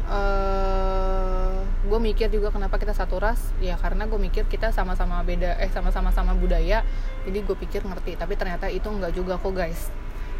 eh 0.09 1.57
gue 1.88 2.00
mikir 2.04 2.28
juga 2.28 2.52
kenapa 2.52 2.76
kita 2.76 2.92
satu 2.92 3.16
ras. 3.18 3.40
Ya 3.59 3.80
karena 3.80 4.04
gue 4.04 4.18
mikir 4.21 4.45
kita 4.47 4.71
sama-sama 4.71 5.25
beda 5.25 5.57
eh 5.59 5.71
sama-sama 5.73 6.12
sama 6.12 6.37
budaya. 6.37 6.85
Jadi 7.26 7.38
gue 7.42 7.57
pikir 7.57 7.83
ngerti 7.83 8.14
tapi 8.21 8.37
ternyata 8.37 8.68
itu 8.71 8.87
nggak 8.87 9.16
juga 9.16 9.35
kok 9.40 9.54
guys. 9.54 9.90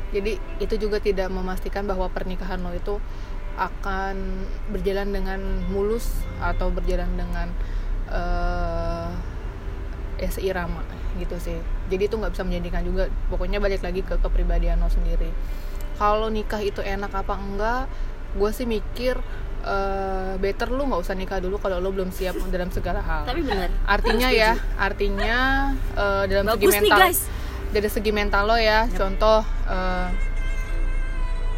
Jadi 0.09 0.41
itu 0.59 0.75
juga 0.81 1.05
tidak 1.05 1.29
memastikan 1.29 1.85
bahwa 1.85 2.09
pernikahan 2.09 2.59
lo 2.65 2.73
itu 2.73 2.97
akan 3.59 4.47
berjalan 4.71 5.11
dengan 5.11 5.41
mulus 5.69 6.23
atau 6.39 6.71
berjalan 6.71 7.11
dengan 7.19 7.51
eh 8.09 9.11
ya 10.19 10.31
seirama 10.31 10.83
gitu 11.19 11.39
sih. 11.39 11.59
Jadi 11.91 12.11
itu 12.11 12.15
nggak 12.19 12.33
bisa 12.35 12.43
menjadikan 12.47 12.83
juga 12.83 13.11
pokoknya 13.31 13.59
balik 13.59 13.83
lagi 13.83 14.03
ke 14.03 14.19
kepribadian 14.19 14.79
lo 14.83 14.91
sendiri. 14.91 15.31
Kalau 15.99 16.31
nikah 16.31 16.63
itu 16.63 16.79
enak 16.83 17.11
apa 17.11 17.35
enggak 17.35 17.85
gue 18.37 18.51
sih 18.53 18.69
mikir 18.69 19.19
eh, 19.67 20.35
better 20.39 20.69
lu 20.71 20.87
nggak 20.87 21.01
usah 21.01 21.17
nikah 21.19 21.39
dulu 21.43 21.59
kalau 21.59 21.83
lo 21.83 21.91
belum 21.91 22.11
siap 22.15 22.39
dalam 22.51 22.71
segala 22.71 23.03
hal. 23.03 23.27
Tapi 23.27 23.43
benar. 23.43 23.71
artinya 23.87 24.29
ya 24.31 24.53
artinya 24.79 25.39
eh, 25.97 26.25
dalam 26.31 26.47
segi 26.55 26.67
Bagus 26.67 26.75
nih 26.75 26.83
mental 26.83 27.01
guys. 27.03 27.21
dari 27.75 27.89
segi 27.91 28.11
mental 28.15 28.43
lo 28.47 28.57
ya 28.59 28.87
contoh 28.91 29.43
eh, 29.71 30.09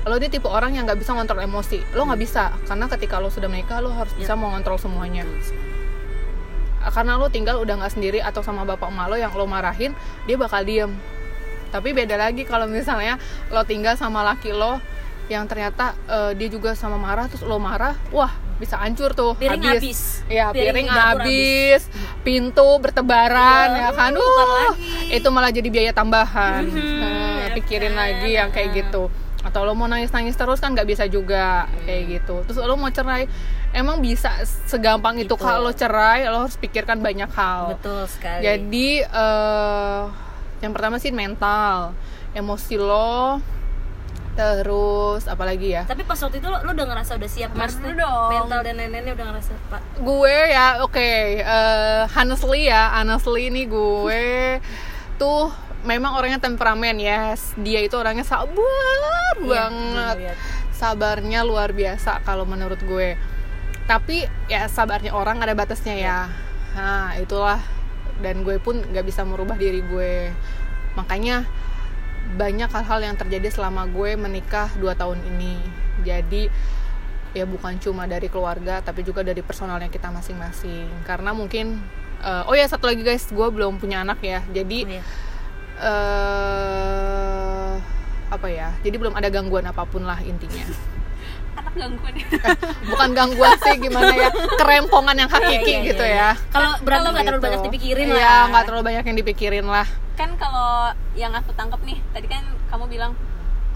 lo 0.00 0.16
ini 0.16 0.26
tipe 0.26 0.48
orang 0.48 0.72
yang 0.72 0.84
nggak 0.84 0.96
bisa 0.96 1.12
ngontrol 1.12 1.40
emosi. 1.40 1.84
Lo 1.92 2.04
nggak 2.04 2.18
bisa 2.18 2.56
karena 2.64 2.88
ketika 2.88 3.18
lo 3.18 3.28
sudah 3.28 3.46
menikah 3.46 3.78
lo 3.78 3.92
harus 3.92 4.12
bisa 4.12 4.32
mengontrol 4.32 4.76
semuanya. 4.76 5.28
Karena 6.80 7.20
lo 7.20 7.28
tinggal 7.28 7.60
udah 7.60 7.76
nggak 7.76 7.92
sendiri 7.92 8.18
atau 8.18 8.40
sama 8.40 8.64
bapak 8.64 8.88
emak 8.88 9.06
lo 9.06 9.16
yang 9.16 9.30
lo 9.30 9.44
marahin 9.44 9.92
dia 10.24 10.36
bakal 10.36 10.64
diem. 10.64 10.88
Tapi 11.68 11.92
beda 11.92 12.16
lagi 12.16 12.42
kalau 12.42 12.64
misalnya 12.66 13.20
lo 13.48 13.60
tinggal 13.62 13.94
sama 13.94 14.24
laki 14.24 14.50
lo 14.50 14.80
yang 15.28 15.46
ternyata 15.46 15.94
eh, 16.08 16.32
dia 16.34 16.48
juga 16.48 16.74
sama 16.74 16.96
marah 16.96 17.30
terus 17.30 17.44
lo 17.44 17.60
marah 17.60 17.94
wah 18.10 18.32
bisa 18.56 18.76
hancur 18.76 19.12
tuh. 19.12 19.36
Piring 19.36 19.60
habis. 19.62 20.20
ya 20.26 20.48
Piring 20.50 20.84
piring, 20.84 20.88
habis. 20.90 21.80
pintu 22.20 22.68
bertebaran 22.76 23.72
Iya, 23.72 23.80
ya 23.82 23.90
kan? 23.94 24.12
Uh, 24.12 24.24
lagi. 24.76 25.16
itu 25.16 25.28
malah 25.28 25.48
jadi 25.48 25.68
biaya 25.68 25.92
tambahan. 25.92 26.64
Mhm, 26.64 26.92
Nah, 26.96 27.08
ya 27.40 27.48
pikirin 27.56 27.92
kan? 27.92 28.00
lagi 28.02 28.28
yang 28.34 28.48
kayak 28.50 28.68
gitu 28.74 29.08
atau 29.50 29.62
lo 29.62 29.74
mau 29.74 29.84
nangis 29.84 30.08
nangis 30.08 30.32
terus 30.32 30.56
kan 30.56 30.70
nggak 30.70 30.86
bisa 30.86 31.04
juga 31.04 31.66
kayak 31.82 32.02
gitu 32.16 32.46
terus 32.46 32.56
lo 32.56 32.74
mau 32.74 32.88
cerai 32.88 33.26
emang 33.70 33.98
bisa 33.98 34.30
segampang 34.64 35.14
itu 35.16 35.28
Gitu. 35.28 35.36
kalau 35.36 35.70
cerai 35.70 36.24
lo 36.24 36.42
harus 36.42 36.54
pikirkan 36.54 36.98
banyak 36.98 37.28
hal 37.28 37.74
Betul 37.74 38.06
sekali. 38.06 38.40
jadi 38.40 38.88
eh, 39.04 40.00
yang 40.60 40.70
pertama 40.70 40.96
sih 40.96 41.10
mental 41.10 41.94
emosi 42.30 42.74
lo 42.76 43.42
terus 44.32 45.26
apalagi 45.26 45.74
ya 45.74 45.82
Tapi 45.84 46.00
pas 46.02 46.16
waktu 46.16 46.38
itu 46.38 46.46
lo, 46.46 46.62
lo 46.62 46.70
udah 46.70 46.86
ngerasa 46.86 47.12
udah 47.14 47.28
siap 47.28 47.50
mas 47.52 47.74
Dulu 47.74 47.92
dong. 47.92 48.30
Mental 48.32 48.60
dan 48.62 48.74
lain-lainnya 48.74 49.12
udah 49.12 49.26
ngerasa 49.28 49.50
pak. 49.68 49.80
gue 49.98 50.36
ya 50.48 50.66
oke 50.80 51.10
eh, 51.36 52.02
honestly 52.08 52.60
ya 52.64 52.94
honestly 52.94 53.50
nih 53.50 53.66
gue 53.66 54.22
tuh 55.16 55.50
memang 55.80 56.12
orangnya 56.12 56.36
temperamen 56.36 57.00
ya 57.00 57.32
dia 57.56 57.80
itu 57.80 57.96
orangnya 57.96 58.24
sabar 58.24 59.34
Iya, 59.40 59.48
banget. 59.72 60.36
sabarnya 60.70 61.40
luar 61.42 61.72
biasa 61.72 62.20
kalau 62.22 62.44
menurut 62.44 62.80
gue. 62.84 63.16
Tapi 63.88 64.22
ya 64.46 64.68
sabarnya 64.68 65.16
orang 65.16 65.40
ada 65.40 65.56
batasnya 65.56 65.96
ya. 65.96 66.18
Nah 66.76 67.16
itulah. 67.16 67.58
Dan 68.20 68.44
gue 68.44 68.60
pun 68.60 68.76
nggak 68.76 69.02
bisa 69.02 69.24
merubah 69.24 69.56
diri 69.56 69.80
gue. 69.80 70.28
Makanya 70.92 71.48
banyak 72.36 72.68
hal-hal 72.68 73.00
yang 73.00 73.16
terjadi 73.16 73.48
selama 73.48 73.88
gue 73.88 74.14
menikah 74.14 74.68
2 74.76 74.92
tahun 74.92 75.18
ini. 75.24 75.56
Jadi 76.04 76.52
ya 77.32 77.46
bukan 77.46 77.78
cuma 77.78 78.10
dari 78.10 78.26
keluarga 78.26 78.82
tapi 78.82 79.06
juga 79.06 79.24
dari 79.24 79.40
personalnya 79.40 79.88
kita 79.88 80.12
masing-masing. 80.12 80.86
Karena 81.08 81.32
mungkin 81.32 81.80
eh, 82.20 82.44
oh 82.44 82.52
ya 82.52 82.68
satu 82.68 82.92
lagi 82.92 83.00
guys 83.00 83.24
gue 83.32 83.48
belum 83.48 83.80
punya 83.80 84.04
anak 84.04 84.20
ya. 84.20 84.44
Jadi 84.52 84.78
Oh, 84.84 84.92
iya. 84.92 85.04
Eh 85.80 87.72
apa 88.30 88.46
ya 88.46 88.70
jadi 88.80 88.96
belum 88.96 89.12
ada 89.12 89.26
gangguan 89.26 89.64
apa 89.64 89.82
pun 89.84 90.02
lah 90.02 90.18
intinya 90.20 90.62
anak 91.58 91.74
gangguan 91.74 92.14
ya 92.14 92.26
bukan 92.86 93.08
gangguan 93.10 93.52
sih 93.58 93.76
gimana 93.76 94.12
ya 94.12 94.30
kerempongan 94.54 95.16
yang 95.16 95.28
hakiki 95.28 95.50
Iya, 95.66 95.76
iya, 95.76 95.88
gitu 95.90 96.04
iya. 96.04 96.28
ya 96.30 96.30
Kalau 96.48 96.70
berantem 96.80 97.10
nggak 97.10 97.24
terlalu 97.24 97.36
Gitu. 97.36 97.46
banyak 97.46 97.60
dipikirin 97.66 98.06
Iya, 98.08 98.16
lah. 98.16 98.40
nggak 98.48 98.64
terlalu 98.64 98.82
banyak 98.84 99.04
yang 99.04 99.16
dipikirin 99.18 99.66
lah 99.66 99.86
kan 100.14 100.30
kalau 100.36 100.72
yang 101.14 101.32
aku 101.32 101.50
tangkap 101.52 101.80
nih 101.80 101.98
tadi 102.10 102.26
kan 102.26 102.42
kamu 102.68 102.84
bilang 102.88 103.12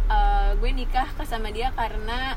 eh, 0.07 0.51
gue 0.55 0.71
nikah 0.73 1.09
ke 1.11 1.25
sama 1.25 1.49
dia 1.49 1.73
karena 1.73 2.37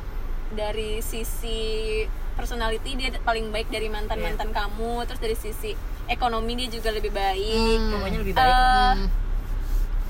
dari 0.49 0.99
sisi 1.01 2.01
personality 2.33 2.95
dia 2.95 3.11
paling 3.19 3.51
baik 3.51 3.67
dari 3.67 3.87
mantan 3.87 4.17
mantan 4.17 4.49
kamu 4.49 5.03
terus 5.03 5.19
dari 5.19 5.35
sisi 5.35 5.75
ekonomi 6.07 6.55
dia 6.55 6.71
juga 6.71 6.89
lebih 6.89 7.11
baik 7.11 7.79
Pokoknya 7.89 8.19
lebih 8.21 8.33
baik. 8.33 8.47
Eh, 8.47 8.93
Hmm. 8.95 9.07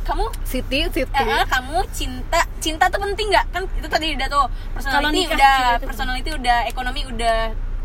Kamu 0.07 0.23
Siti 0.41 0.79
Siti 0.87 1.03
eh, 1.03 1.25
eh, 1.27 1.45
kamu 1.45 1.77
cinta 1.91 2.39
cinta 2.57 2.87
tuh 2.87 2.99
penting 3.01 3.27
nggak 3.27 3.45
kan 3.49 3.61
itu 3.67 3.87
tadi 3.87 4.07
udah 4.15 4.27
tuh 4.27 4.45
Kalau 4.47 4.71
personality 4.73 5.19
nikah, 5.19 5.35
udah 5.35 5.57
personality 5.83 6.29
udah 6.31 6.57
ekonomi 6.65 7.01
udah 7.05 7.37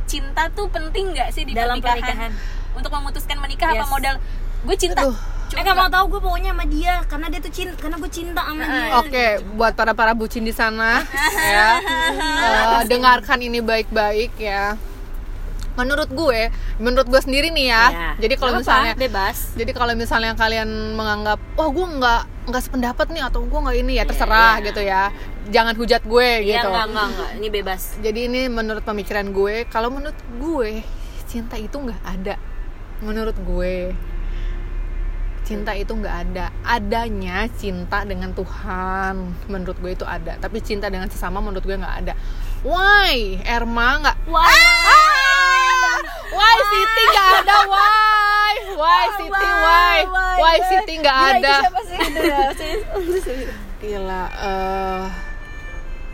cinta 0.04 0.42
tuh 0.48 0.66
penting 0.68 1.12
nggak 1.12 1.28
sih 1.28 1.42
di 1.42 1.52
Dalam 1.52 1.76
pernikahan? 1.76 2.30
pernikahan. 2.30 2.32
untuk 2.72 2.90
memutuskan 2.90 3.36
menikah 3.36 3.68
apa 3.68 3.82
Yes. 3.82 3.90
modal 3.90 4.14
gue 4.62 4.76
cinta 4.76 5.02
Aduh. 5.02 5.16
Eh 5.52 5.60
nggak 5.60 5.76
mau 5.76 5.90
tahu 5.90 6.04
gue 6.08 6.20
pokoknya 6.22 6.50
sama 6.50 6.64
dia 6.64 6.94
karena 7.04 7.26
dia 7.28 7.40
tuh 7.40 7.52
cinta 7.52 7.74
karena 7.76 7.96
gue 7.98 8.08
cinta 8.08 8.40
sama 8.40 8.64
dia. 8.64 8.88
Oke, 8.96 9.26
buat 9.52 9.72
para 9.74 9.92
para 9.92 10.12
bucin 10.12 10.40
di 10.40 10.54
sana 10.54 11.04
ya, 11.52 11.68
eh, 11.76 12.80
dengarkan 12.86 13.36
ini 13.38 13.60
baik-baik 13.60 14.32
ya. 14.38 14.80
Menurut 15.72 16.10
gue, 16.12 16.52
menurut 16.76 17.08
gue 17.08 17.20
sendiri 17.24 17.48
nih 17.48 17.72
ya. 17.72 17.84
Ya. 17.88 18.10
Jadi 18.20 18.34
kalau 18.36 18.60
misalnya 18.60 18.92
bebas. 18.92 19.56
Jadi 19.56 19.72
kalau 19.72 19.92
misalnya 19.96 20.32
kalian 20.36 20.68
menganggap, 20.96 21.40
wah 21.56 21.68
gue 21.72 21.86
nggak 21.96 22.22
nggak 22.52 22.62
sependapat 22.62 23.06
nih 23.14 23.22
atau 23.24 23.40
gue 23.46 23.60
nggak 23.62 23.76
ini 23.80 23.92
ya 23.96 24.04
terserah 24.04 24.60
iya. 24.60 24.66
gitu 24.68 24.80
ya. 24.84 25.02
Jangan 25.48 25.74
hujat 25.74 26.02
gue 26.04 26.28
Iya 26.44 26.60
gitu. 26.60 26.68
enggak 26.70 26.86
enggak 26.92 27.06
enggak, 27.08 27.30
ini 27.40 27.48
bebas. 27.48 27.82
Jadi 28.04 28.20
ini 28.28 28.40
menurut 28.52 28.84
pemikiran 28.84 29.26
gue, 29.32 29.64
kalau 29.72 29.88
menurut 29.88 30.18
gue 30.36 30.84
cinta 31.24 31.56
itu 31.56 31.76
nggak 31.76 32.02
ada. 32.04 32.36
Menurut 33.00 33.34
gue 33.40 33.96
cinta 35.42 35.74
itu 35.74 35.92
nggak 35.92 36.16
ada. 36.28 36.48
Adanya 36.62 37.50
cinta 37.58 38.06
dengan 38.06 38.30
Tuhan. 38.32 39.36
Menurut 39.50 39.76
gue 39.80 39.92
itu 39.92 40.06
ada. 40.06 40.38
Tapi 40.38 40.62
cinta 40.62 40.86
dengan 40.88 41.10
sesama 41.10 41.42
menurut 41.42 41.64
gue 41.66 41.76
nggak 41.76 41.96
ada. 42.06 42.14
Why? 42.62 43.42
Erma 43.42 43.88
nggak? 44.00 44.16
Wah. 44.30 44.46
Ah! 44.46 45.01
Why 46.32 46.56
Siti 46.68 47.02
nggak 47.12 47.28
ada? 47.44 47.56
Why? 47.68 48.52
Why 48.74 49.04
Siti? 49.20 49.48
Why? 49.62 49.98
Why 50.40 50.56
Siti 50.64 50.94
nggak 50.98 51.18
ada? 51.38 51.56
Gila. 53.82 54.22
eh, 54.30 55.04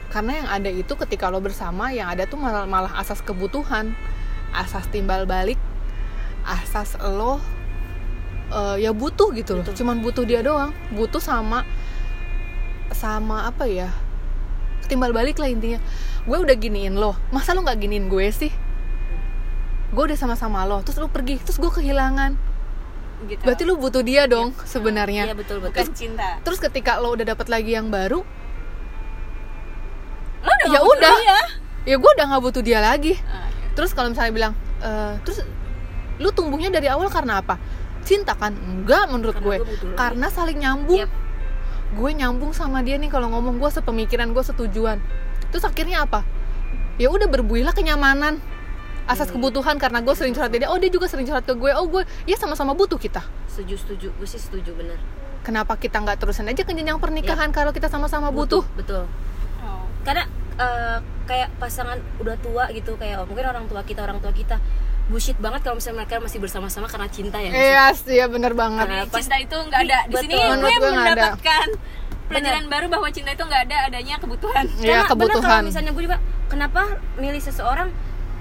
karena 0.09 0.33
yang 0.41 0.49
ada 0.49 0.71
itu 0.73 0.93
ketika 1.07 1.29
lo 1.29 1.39
bersama, 1.39 1.93
yang 1.93 2.09
ada 2.09 2.25
tuh 2.25 2.41
malah, 2.41 2.65
malah 2.65 2.93
asas 2.97 3.21
kebutuhan, 3.21 3.93
asas 4.57 4.89
timbal 4.89 5.29
balik, 5.29 5.61
asas 6.49 6.97
lo 6.99 7.39
eh, 8.53 8.77
ya 8.81 8.91
butuh 8.97 9.31
gitu 9.37 9.61
loh 9.61 9.65
cuman 9.69 10.01
butuh 10.01 10.25
dia 10.25 10.41
doang 10.41 10.73
butuh 10.97 11.21
sama 11.21 11.69
sama 12.97 13.45
apa 13.45 13.69
ya 13.69 13.93
timbal 14.89 15.13
balik 15.13 15.37
lah 15.37 15.53
intinya 15.53 15.77
gue 16.25 16.39
udah 16.41 16.57
giniin 16.57 16.97
lo 16.97 17.13
masa 17.29 17.53
lo 17.53 17.61
nggak 17.61 17.77
giniin 17.85 18.09
gue 18.09 18.27
sih 18.33 18.53
gue 19.99 20.15
udah 20.15 20.15
sama-sama 20.15 20.63
lo 20.63 20.79
terus 20.87 21.03
lo 21.03 21.11
pergi 21.11 21.43
terus 21.43 21.59
gue 21.59 21.67
kehilangan. 21.67 22.39
Gitu. 23.27 23.43
Berarti 23.43 23.67
lo 23.67 23.75
butuh 23.75 24.07
dia 24.07 24.31
dong 24.31 24.55
iya 24.55 24.63
sebenarnya 24.63 25.23
betul 25.35 25.59
betul. 25.59 25.75
Bukan 25.75 25.91
cinta. 25.91 26.39
terus 26.47 26.63
ketika 26.63 27.03
lo 27.03 27.19
udah 27.19 27.27
dapat 27.27 27.51
lagi 27.51 27.75
yang 27.75 27.91
baru 27.91 28.23
lo 30.39 30.51
udah 30.55 30.69
ya 30.71 30.81
udah. 30.87 31.15
dia. 31.19 31.39
ya 31.83 31.97
gue 31.99 32.11
udah 32.15 32.27
nggak 32.31 32.43
butuh 32.47 32.63
dia 32.63 32.79
lagi. 32.79 33.19
Ah, 33.27 33.51
iya. 33.51 33.75
terus 33.75 33.91
kalau 33.91 34.15
misalnya 34.15 34.31
bilang 34.31 34.53
"Eh, 34.79 35.19
terus 35.27 35.43
lu 36.23 36.31
tumbuhnya 36.31 36.71
dari 36.71 36.87
awal 36.87 37.11
karena 37.11 37.43
apa? 37.43 37.59
Cinta 38.07 38.39
kan? 38.39 38.55
Enggak 38.55 39.11
menurut 39.11 39.35
Karena 39.35 39.51
gue. 39.51 39.57
gue 39.67 39.99
karena 39.99 40.27
saling 40.31 40.63
nyambung. 40.63 41.03
Yap. 41.03 41.11
gue 41.89 42.11
nyambung 42.15 42.53
sama 42.55 42.85
dia 42.87 43.01
nih 43.03 43.11
kalau 43.11 43.33
ngomong 43.35 43.59
gue 43.59 43.71
sepemikiran 43.75 44.31
gue 44.31 44.45
setujuan. 44.47 45.03
Terus 45.51 45.67
akhirnya 45.67 46.07
apa? 46.07 46.23
Ya 47.03 47.11
udah 47.11 47.27
berbuihlah 47.27 47.75
kenyamanan 47.75 48.39
asas 49.09 49.27
Hmm. 49.27 49.41
kebutuhan 49.41 49.75
karena 49.75 49.99
gue 49.99 50.13
sering 50.13 50.31
curhat 50.31 50.49
ke 50.49 50.59
dia. 50.59 50.69
Oh 50.69 50.77
dia 50.77 50.89
juga 50.89 51.05
sering 51.05 51.25
curhat 51.25 51.43
ke 51.43 51.53
gue. 51.53 51.71
Oh 51.73 51.89
gue 51.89 52.05
ya 52.25 52.37
sama-sama 52.37 52.73
butuh 52.73 52.97
kita. 52.97 53.25
Setuju 53.47 53.75
setuju. 53.77 54.09
Gue 54.13 54.25
sih 54.25 54.37
setuju 54.37 54.71
bener. 54.73 55.01
Kenapa 55.41 55.75
kita 55.75 55.97
nggak 55.97 56.19
terusin 56.19 56.45
aja 56.45 56.61
ke 56.61 56.71
jenjang 56.71 56.97
pernikahan 56.97 57.49
kalau 57.49 57.73
kita 57.73 57.89
sama-sama 57.89 58.29
butuh? 58.29 58.61
betul. 58.75 59.09
Oh. 59.59 59.83
karena 60.01 60.25
eh, 60.55 60.99
kayak 61.25 61.49
pasangan 61.57 61.97
udah 62.19 62.37
tua 62.39 62.69
gitu 62.71 62.95
kayak 62.95 63.19
oh, 63.19 63.27
mungkin 63.27 63.45
orang 63.45 63.65
tua 63.65 63.81
kita 63.83 64.01
orang 64.01 64.19
tua 64.19 64.31
kita 64.31 64.57
bullshit 65.07 65.37
banget 65.37 65.61
kalau 65.63 65.77
misalnya 65.77 66.05
mereka 66.05 66.21
masih 66.21 66.39
bersama-sama 66.39 66.85
karena 66.85 67.09
cinta 67.09 67.37
ya. 67.39 67.49
Iya 67.49 67.85
sih 67.93 68.13
ya 68.15 68.27
bener 68.27 68.53
banget. 68.53 68.85
Karena 68.85 69.05
pas- 69.05 69.21
cinta 69.21 69.37
itu 69.37 69.57
nggak 69.59 69.81
ada. 69.83 69.99
Di 70.05 70.15
sini 70.19 70.35
gue 70.37 70.75
mendapatkan 70.83 71.69
pelajaran 72.29 72.65
baru 72.69 72.87
bahwa 72.89 73.09
cinta 73.09 73.31
itu 73.31 73.41
nggak 73.41 73.63
ada 73.65 73.77
adanya 73.89 74.15
kebutuhan. 74.17 74.65
Ya 74.77 74.77
Karena 74.77 74.85
bener 74.85 75.09
kebutuhan. 75.09 75.49
kalau 75.51 75.65
misalnya 75.65 75.91
gue 75.91 76.05
juga 76.05 76.19
kenapa 76.47 76.83
milih 77.17 77.41
seseorang 77.41 77.89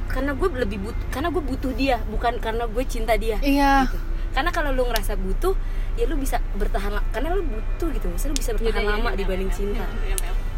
karena 0.07 0.31
gue 0.33 0.47
lebih 0.55 0.77
but 0.81 0.97
karena 1.11 1.29
gue 1.29 1.43
butuh 1.43 1.71
dia 1.75 1.99
bukan 2.07 2.39
karena 2.39 2.63
gue 2.65 2.83
cinta 2.87 3.13
dia. 3.19 3.37
Iya. 3.43 3.87
Gitu. 3.87 3.99
karena 4.37 4.53
kalau 4.53 4.69
lu 4.69 4.85
ngerasa 4.85 5.17
butuh 5.17 5.57
ya 5.97 6.05
lu 6.05 6.13
bisa 6.13 6.37
bertahan 6.53 7.01
karena 7.09 7.33
lu 7.33 7.41
butuh 7.41 7.89
gitu. 7.89 8.05
Maksudnya 8.07 8.31
lu 8.33 8.37
bisa 8.37 8.51
bertahan 8.53 8.81
Yaudah, 8.85 8.93
lama 8.93 9.09
yaudah, 9.09 9.17
dibanding 9.17 9.49
yaudah, 9.49 9.57
cinta. 9.57 9.85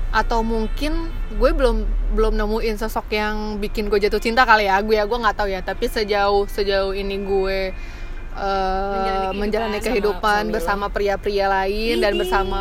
atau 0.10 0.40
mungkin 0.44 1.08
gue 1.38 1.52
belum 1.54 1.88
belum 2.18 2.34
nemuin 2.36 2.76
sosok 2.76 3.14
yang 3.14 3.56
bikin 3.62 3.88
gue 3.88 4.00
jatuh 4.04 4.20
cinta 4.20 4.44
kali 4.44 4.68
ya. 4.68 4.82
Gue 4.84 5.00
ya 5.00 5.08
gue 5.08 5.16
nggak 5.16 5.38
tahu 5.38 5.48
ya. 5.48 5.62
Tapi 5.64 5.86
sejauh 5.88 6.44
sejauh 6.50 6.92
ini 6.92 7.24
gue 7.24 7.72
eh, 8.36 9.30
Menjalani 9.32 9.38
menjalani 9.38 9.80
kehidupan 9.80 9.86
kehidupan 9.86 10.42
sama 10.50 10.54
bersama 10.54 10.86
pria-pria 10.92 11.48
lain 11.48 12.04
dan 12.04 12.14
Widih. 12.14 12.20
bersama 12.26 12.60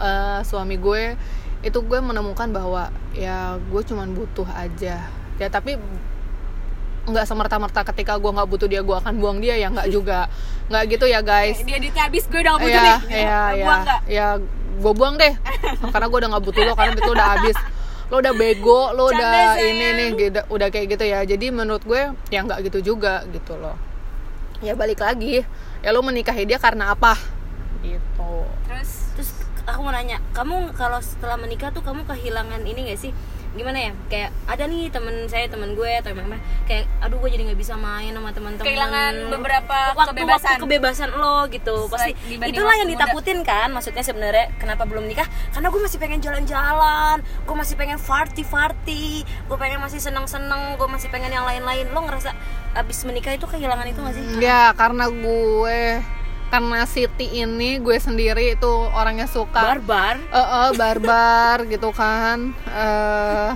eh, 0.00 0.40
suami 0.42 0.76
gue 0.80 1.14
itu 1.60 1.78
gue 1.78 1.98
menemukan 2.00 2.48
bahwa 2.50 2.88
ya 3.14 3.54
gue 3.60 3.82
cuman 3.86 4.10
butuh 4.16 4.48
aja. 4.50 5.06
Ya 5.38 5.48
tapi 5.48 5.76
nggak 7.00 7.24
semerta-merta 7.24 7.80
ketika 7.86 8.16
gue 8.16 8.28
nggak 8.28 8.44
butuh 8.46 8.68
dia 8.68 8.80
gue 8.80 8.92
akan 8.92 9.14
buang 9.16 9.40
dia 9.40 9.56
ya 9.56 9.68
nggak 9.68 9.88
juga 9.88 10.28
nggak 10.68 10.82
gitu 10.90 11.04
ya 11.04 11.20
guys 11.20 11.56
dia 11.60 11.80
duitnya 11.80 12.02
habis 12.06 12.24
gue 12.26 12.38
udah 12.38 12.52
nggak 12.54 12.62
butuh 12.62 12.76
Iya, 12.76 12.84
nih 12.84 12.98
iya, 13.10 13.40
Gue 13.40 13.56
iya. 13.56 13.64
buang 13.64 13.80
nggak 13.80 14.00
Ya, 14.06 14.28
gue 14.80 14.92
buang 14.94 15.14
deh. 15.16 15.34
karena 15.88 16.06
gue 16.06 16.18
udah 16.18 16.30
nggak 16.30 16.44
butuh 16.44 16.62
lo 16.62 16.72
karena 16.72 16.92
itu 16.94 17.10
udah 17.10 17.28
habis. 17.30 17.56
Lo 18.08 18.18
udah 18.18 18.34
bego, 18.34 18.80
lo 18.90 19.06
Canda, 19.06 19.22
udah 19.22 19.30
sayang. 19.54 19.70
ini 19.70 19.86
nih, 19.92 20.08
gitu, 20.18 20.40
udah 20.48 20.68
kayak 20.68 20.86
gitu 20.90 21.04
ya. 21.04 21.20
Jadi 21.22 21.46
menurut 21.50 21.82
gue 21.82 22.00
ya 22.26 22.40
nggak 22.40 22.58
gitu 22.64 22.78
juga 22.84 23.22
gitu 23.28 23.54
loh. 23.54 23.78
Ya 24.58 24.74
balik 24.74 24.98
lagi, 24.98 25.46
ya 25.78 25.90
lo 25.90 26.00
menikahi 26.00 26.42
dia 26.42 26.56
karena 26.56 26.90
apa? 26.90 27.14
Gitu. 27.80 28.32
terus 28.66 28.90
terus 29.14 29.30
aku 29.62 29.80
mau 29.80 29.90
nanya 29.90 30.20
kamu 30.30 30.74
kalau 30.74 30.98
setelah 30.98 31.36
menikah 31.36 31.70
tuh 31.70 31.80
kamu 31.80 32.04
kehilangan 32.04 32.60
ini 32.62 32.88
gak 32.88 33.00
sih 33.00 33.12
gimana 33.50 33.78
ya 33.82 33.92
kayak 34.06 34.30
ada 34.46 34.62
nih 34.70 34.94
temen 34.94 35.26
saya 35.26 35.50
temen 35.50 35.74
gue 35.74 35.90
atau 35.98 36.14
emang 36.14 36.38
kayak 36.70 36.86
aduh 37.02 37.18
gue 37.18 37.30
jadi 37.34 37.42
nggak 37.50 37.58
bisa 37.58 37.74
main 37.74 38.14
sama 38.14 38.30
teman-teman 38.30 38.62
kehilangan 38.62 39.14
beberapa 39.26 39.78
waktu, 39.98 40.10
kebebasan. 40.14 40.46
waktu 40.46 40.62
kebebasan 40.62 41.10
lo 41.18 41.38
gitu 41.50 41.76
pasti 41.90 42.14
itulah 42.30 42.74
yang 42.78 42.86
waktu 42.86 42.94
muda. 42.94 43.10
ditakutin 43.10 43.38
kan 43.42 43.68
maksudnya 43.74 44.06
sebenarnya 44.06 44.54
kenapa 44.62 44.86
belum 44.86 45.02
nikah? 45.10 45.26
Karena 45.50 45.66
gue 45.66 45.80
masih 45.82 45.98
pengen 45.98 46.20
jalan-jalan 46.22 47.16
gue 47.26 47.56
masih 47.58 47.74
pengen 47.74 47.98
party 47.98 48.42
party 48.46 49.26
gue 49.26 49.56
pengen 49.58 49.82
masih 49.82 49.98
seneng-seneng 49.98 50.78
gue 50.78 50.86
masih 50.86 51.10
pengen 51.10 51.34
yang 51.34 51.42
lain-lain. 51.42 51.90
Lo 51.90 52.06
ngerasa 52.06 52.30
abis 52.78 53.02
menikah 53.02 53.34
itu 53.34 53.50
kehilangan 53.50 53.86
itu 53.90 53.98
gak 53.98 54.14
sih? 54.14 54.24
Ya 54.38 54.70
karena 54.78 55.10
gue 55.10 55.98
karena 56.50 56.82
Siti 56.82 57.30
ini 57.30 57.78
gue 57.78 57.96
sendiri 57.96 58.58
itu 58.58 58.72
orangnya 58.90 59.30
suka. 59.30 59.78
Barbar? 59.78 60.18
Eh 60.18 60.38
eh, 60.38 60.68
barbar 60.74 61.56
gitu 61.72 61.94
kan. 61.94 62.50
Eh 62.66 63.50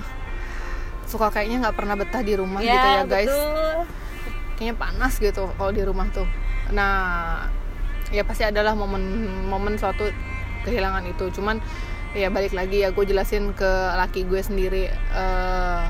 suka 1.05 1.29
kayaknya 1.29 1.67
nggak 1.67 1.77
pernah 1.77 1.95
betah 1.99 2.23
di 2.23 2.33
rumah 2.33 2.63
gitu 2.63 2.73
ya 2.73 3.03
guys. 3.05 3.29
betul. 3.29 3.77
kayaknya 4.55 4.75
panas 4.79 5.13
gitu 5.19 5.51
kalau 5.59 5.71
di 5.75 5.83
rumah 5.83 6.07
tuh. 6.15 6.25
Nah 6.71 6.95
ya 8.09 8.23
pasti 8.23 8.47
adalah 8.47 8.71
momen-momen 8.73 9.75
suatu 9.75 10.07
kehilangan 10.63 11.03
itu. 11.11 11.27
Cuman 11.35 11.59
ya 12.15 12.31
balik 12.31 12.55
lagi 12.55 12.79
ya 12.79 12.95
gue 12.95 13.03
jelasin 13.03 13.51
ke 13.51 13.71
laki 13.99 14.23
gue 14.23 14.39
sendiri. 14.39 14.87
Eh, 14.91 15.83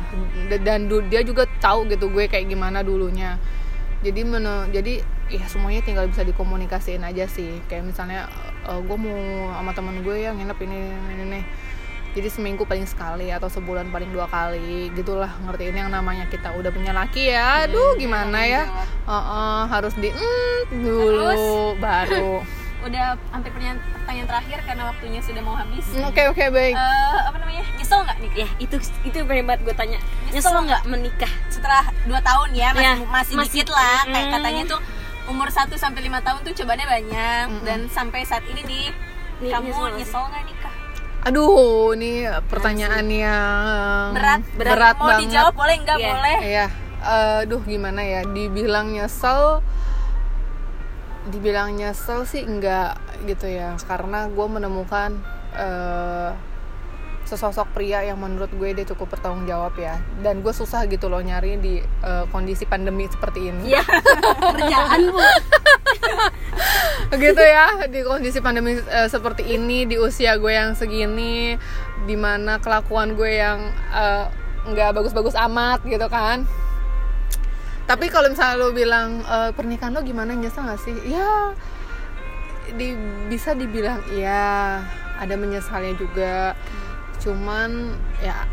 dan 0.66 0.90
dia 0.90 1.22
juga 1.22 1.46
tahu 1.62 1.86
gitu 1.86 2.10
gue 2.10 2.26
kayak 2.26 2.50
gimana 2.50 2.82
dulunya. 2.82 3.38
Jadi 4.02 4.22
menu 4.26 4.70
jadi 4.74 5.02
ya 5.28 5.46
semuanya 5.50 5.82
tinggal 5.82 6.06
bisa 6.06 6.22
dikomunikasiin 6.22 7.02
aja 7.02 7.26
sih. 7.26 7.62
Kayak 7.66 7.90
misalnya 7.90 8.30
eh, 8.64 8.80
gue 8.80 8.98
mau 8.98 9.18
sama 9.52 9.72
temen 9.74 10.02
gue 10.02 10.16
yang 10.20 10.38
nginep 10.38 10.60
ini 10.62 10.80
ini, 11.12 11.24
ini, 11.26 11.42
jadi 12.16 12.32
seminggu 12.32 12.64
paling 12.64 12.88
sekali 12.88 13.28
atau 13.28 13.52
sebulan 13.52 13.92
paling 13.92 14.08
dua 14.10 14.24
kali 14.26 14.88
gitulah 14.96 15.28
ngertiin 15.44 15.76
yang 15.76 15.92
namanya 15.92 16.24
kita 16.32 16.56
udah 16.56 16.72
punya 16.72 16.96
laki 16.96 17.28
ya. 17.28 17.68
Aduh 17.68 18.00
gimana 18.00 18.40
ya? 18.46 18.64
Heeh, 19.04 19.60
harus 19.68 19.94
di 20.00 20.10
mm, 20.16 20.80
dulu 20.80 21.28
Terus? 21.28 21.42
baru. 21.78 22.34
Udah 22.86 23.18
hampir 23.34 23.50
pertanyaan, 23.50 24.30
terakhir 24.30 24.62
karena 24.62 24.84
waktunya 24.94 25.18
sudah 25.18 25.42
mau 25.42 25.58
habis. 25.58 25.90
Mm, 25.92 26.06
oke 26.06 26.22
oke 26.32 26.46
baik. 26.54 26.76
Eh, 26.78 27.20
apa 27.26 27.38
namanya? 27.42 27.66
Nyesel 27.76 28.00
nggak? 28.06 28.18
Nih 28.22 28.32
ya 28.46 28.48
itu 28.62 28.76
itu 29.04 29.18
pengen 29.26 29.46
banget 29.50 29.62
gue 29.66 29.76
tanya. 29.76 30.00
Nyesel 30.30 30.54
nggak? 30.54 30.82
menikah 30.86 31.34
setelah 31.50 31.84
2 32.06 32.14
tahun 32.22 32.50
ya? 32.54 32.70
Masih, 32.72 32.86
Ya, 32.86 32.94
masih, 33.10 33.34
masih- 33.36 33.52
dikit 33.60 33.68
lah 33.74 34.06
kayak 34.06 34.28
Mm. 34.30 34.34
katanya 34.40 34.64
tuh 34.70 34.80
umur 35.26 35.48
1 35.48 35.72
sampai 35.74 36.06
5 36.06 36.22
tahun 36.22 36.40
tuh 36.42 36.54
cobaannya 36.56 36.88
banyak. 36.88 37.46
Mm-mm. 37.48 37.64
dan 37.64 37.80
sampai 37.88 38.22
saat 38.22 38.46
ini 38.46 38.62
nih 38.62 38.86
Nih, 39.38 39.52
kamu 39.52 39.68
nyesel 39.68 39.90
nyesel 39.96 40.24
nggak 40.26 40.44
nikah? 40.46 40.74
Aduh 41.26 41.50
ini 41.92 42.12
pertanyaan 42.46 43.08
yang 43.10 44.14
berat 44.14 44.42
berat. 44.54 44.96
mau 44.96 45.10
banget. 45.10 45.22
dijawab 45.26 45.54
boleh 45.54 45.76
nggak 45.82 45.98
Iya. 45.98 46.08
boleh? 46.08 46.38
Iya, 46.40 46.66
aduh 47.02 47.62
gimana 47.62 48.02
ya? 48.02 48.22
Dibilang 48.24 48.94
nyesel, 48.94 49.66
dibilang 51.26 51.74
nyesel 51.74 52.24
sih 52.24 52.46
enggak 52.46 52.96
gitu 53.26 53.50
ya, 53.50 53.74
karena 53.84 54.30
gue 54.30 54.48
menemukan 54.48 55.18
eh, 55.58 56.30
sesosok 57.26 57.74
pria 57.74 58.06
yang 58.06 58.22
menurut 58.22 58.54
gue 58.54 58.70
dia 58.78 58.86
cukup 58.86 59.18
bertanggung 59.18 59.50
jawab 59.50 59.74
ya, 59.76 59.98
dan 60.22 60.46
gue 60.46 60.54
susah 60.54 60.86
gitu 60.86 61.10
loh 61.10 61.20
nyari 61.20 61.58
di 61.58 61.82
eh, 61.82 62.26
kondisi 62.30 62.70
pandemi 62.70 63.10
seperti 63.10 63.50
ini. 63.50 63.74
ya 63.74 63.82
kerjaan 64.54 65.10
bu. 65.10 65.22
Gitu 67.16 67.44
ya 67.44 67.86
di 67.90 68.02
kondisi 68.06 68.40
pandemi 68.42 68.78
eh, 68.78 69.10
seperti 69.10 69.46
ini 69.58 69.90
di 69.90 69.98
usia 69.98 70.38
gue 70.38 70.54
yang 70.54 70.78
segini 70.78 71.58
di 72.06 72.16
mana 72.18 72.62
kelakuan 72.62 73.18
gue 73.18 73.42
yang 73.42 73.74
eh, 73.94 74.26
nggak 74.70 74.94
bagus-bagus 74.98 75.38
amat 75.50 75.82
gitu 75.86 76.06
kan. 76.10 76.46
Tapi 77.86 78.10
kalau 78.10 78.34
misalnya 78.34 78.58
lo 78.58 78.74
bilang 78.74 79.22
eh, 79.22 79.52
pernikahan 79.54 79.94
lo 79.94 80.02
gimana 80.02 80.34
nyesel 80.34 80.66
gak 80.66 80.82
sih? 80.82 80.94
Ya 81.06 81.54
di, 82.74 82.98
bisa 83.30 83.54
dibilang 83.54 84.02
iya. 84.14 84.82
Ada 85.16 85.40
menyesalnya 85.40 85.96
juga 85.96 86.60
cuman 87.22 87.96
ya 88.24 88.48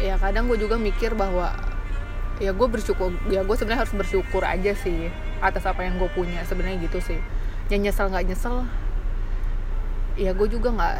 ya 0.00 0.18
kadang 0.18 0.48
gue 0.50 0.58
juga 0.58 0.80
mikir 0.80 1.14
bahwa 1.14 1.52
ya 2.40 2.50
gue 2.50 2.68
bersyukur 2.68 3.14
ya 3.30 3.46
gue 3.46 3.56
sebenarnya 3.56 3.86
harus 3.86 3.94
bersyukur 3.94 4.42
aja 4.42 4.74
sih 4.74 5.12
atas 5.38 5.62
apa 5.68 5.86
yang 5.86 6.00
gue 6.00 6.10
punya 6.10 6.42
sebenarnya 6.46 6.82
gitu 6.86 6.98
sih. 6.98 7.20
Yang 7.70 7.90
nyesel 7.90 8.06
nggak 8.10 8.26
nyesel 8.32 8.56
ya 10.18 10.36
gue 10.36 10.48
juga 10.50 10.74
nggak 10.74 10.96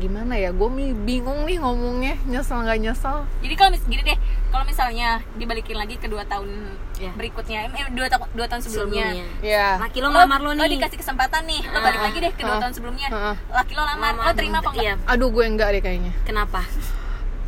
gimana 0.00 0.34
ya 0.34 0.50
gue 0.50 0.68
bingung 1.06 1.46
nih 1.46 1.58
ngomongnya 1.62 2.14
nyesel 2.26 2.62
nggak 2.62 2.80
nyesel. 2.80 3.26
Jadi 3.42 3.54
kalau 3.54 3.70
mis 3.74 3.84
gini 3.86 4.02
deh 4.02 4.18
kalau 4.54 4.62
misalnya 4.64 5.18
dibalikin 5.34 5.74
lagi 5.74 5.98
ke 5.98 6.06
dua 6.06 6.22
tahun 6.24 6.78
Ya. 6.94 7.10
berikutnya 7.10 7.66
eh 7.66 7.90
dua, 7.90 8.06
ta- 8.06 8.30
dua 8.30 8.46
tahun 8.46 8.62
sebelumnya, 8.62 9.10
sebelumnya. 9.10 9.42
Ya 9.42 9.66
laki 9.82 9.98
lo 9.98 10.14
ngelamar 10.14 10.38
lo 10.38 10.54
lo 10.54 10.62
nih. 10.62 10.78
dikasih 10.78 10.94
kesempatan 10.94 11.42
nih 11.42 11.58
lo 11.66 11.78
balik 11.82 12.00
lagi 12.00 12.18
deh 12.22 12.30
ke 12.30 12.42
dua 12.46 12.54
ah, 12.54 12.60
tahun 12.62 12.72
sebelumnya. 12.72 13.08
Laki 13.50 13.72
lo 13.74 13.82
lamar 13.82 14.12
lo 14.14 14.22
Lamar. 14.22 14.38
terima 14.38 14.62
apa 14.62 14.70
enggak? 14.70 14.84
Iya. 14.86 14.94
aduh 15.10 15.28
gue 15.28 15.44
enggak 15.44 15.68
deh 15.74 15.82
kayaknya. 15.82 16.12
Kenapa? 16.22 16.62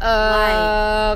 Eh 0.03 1.11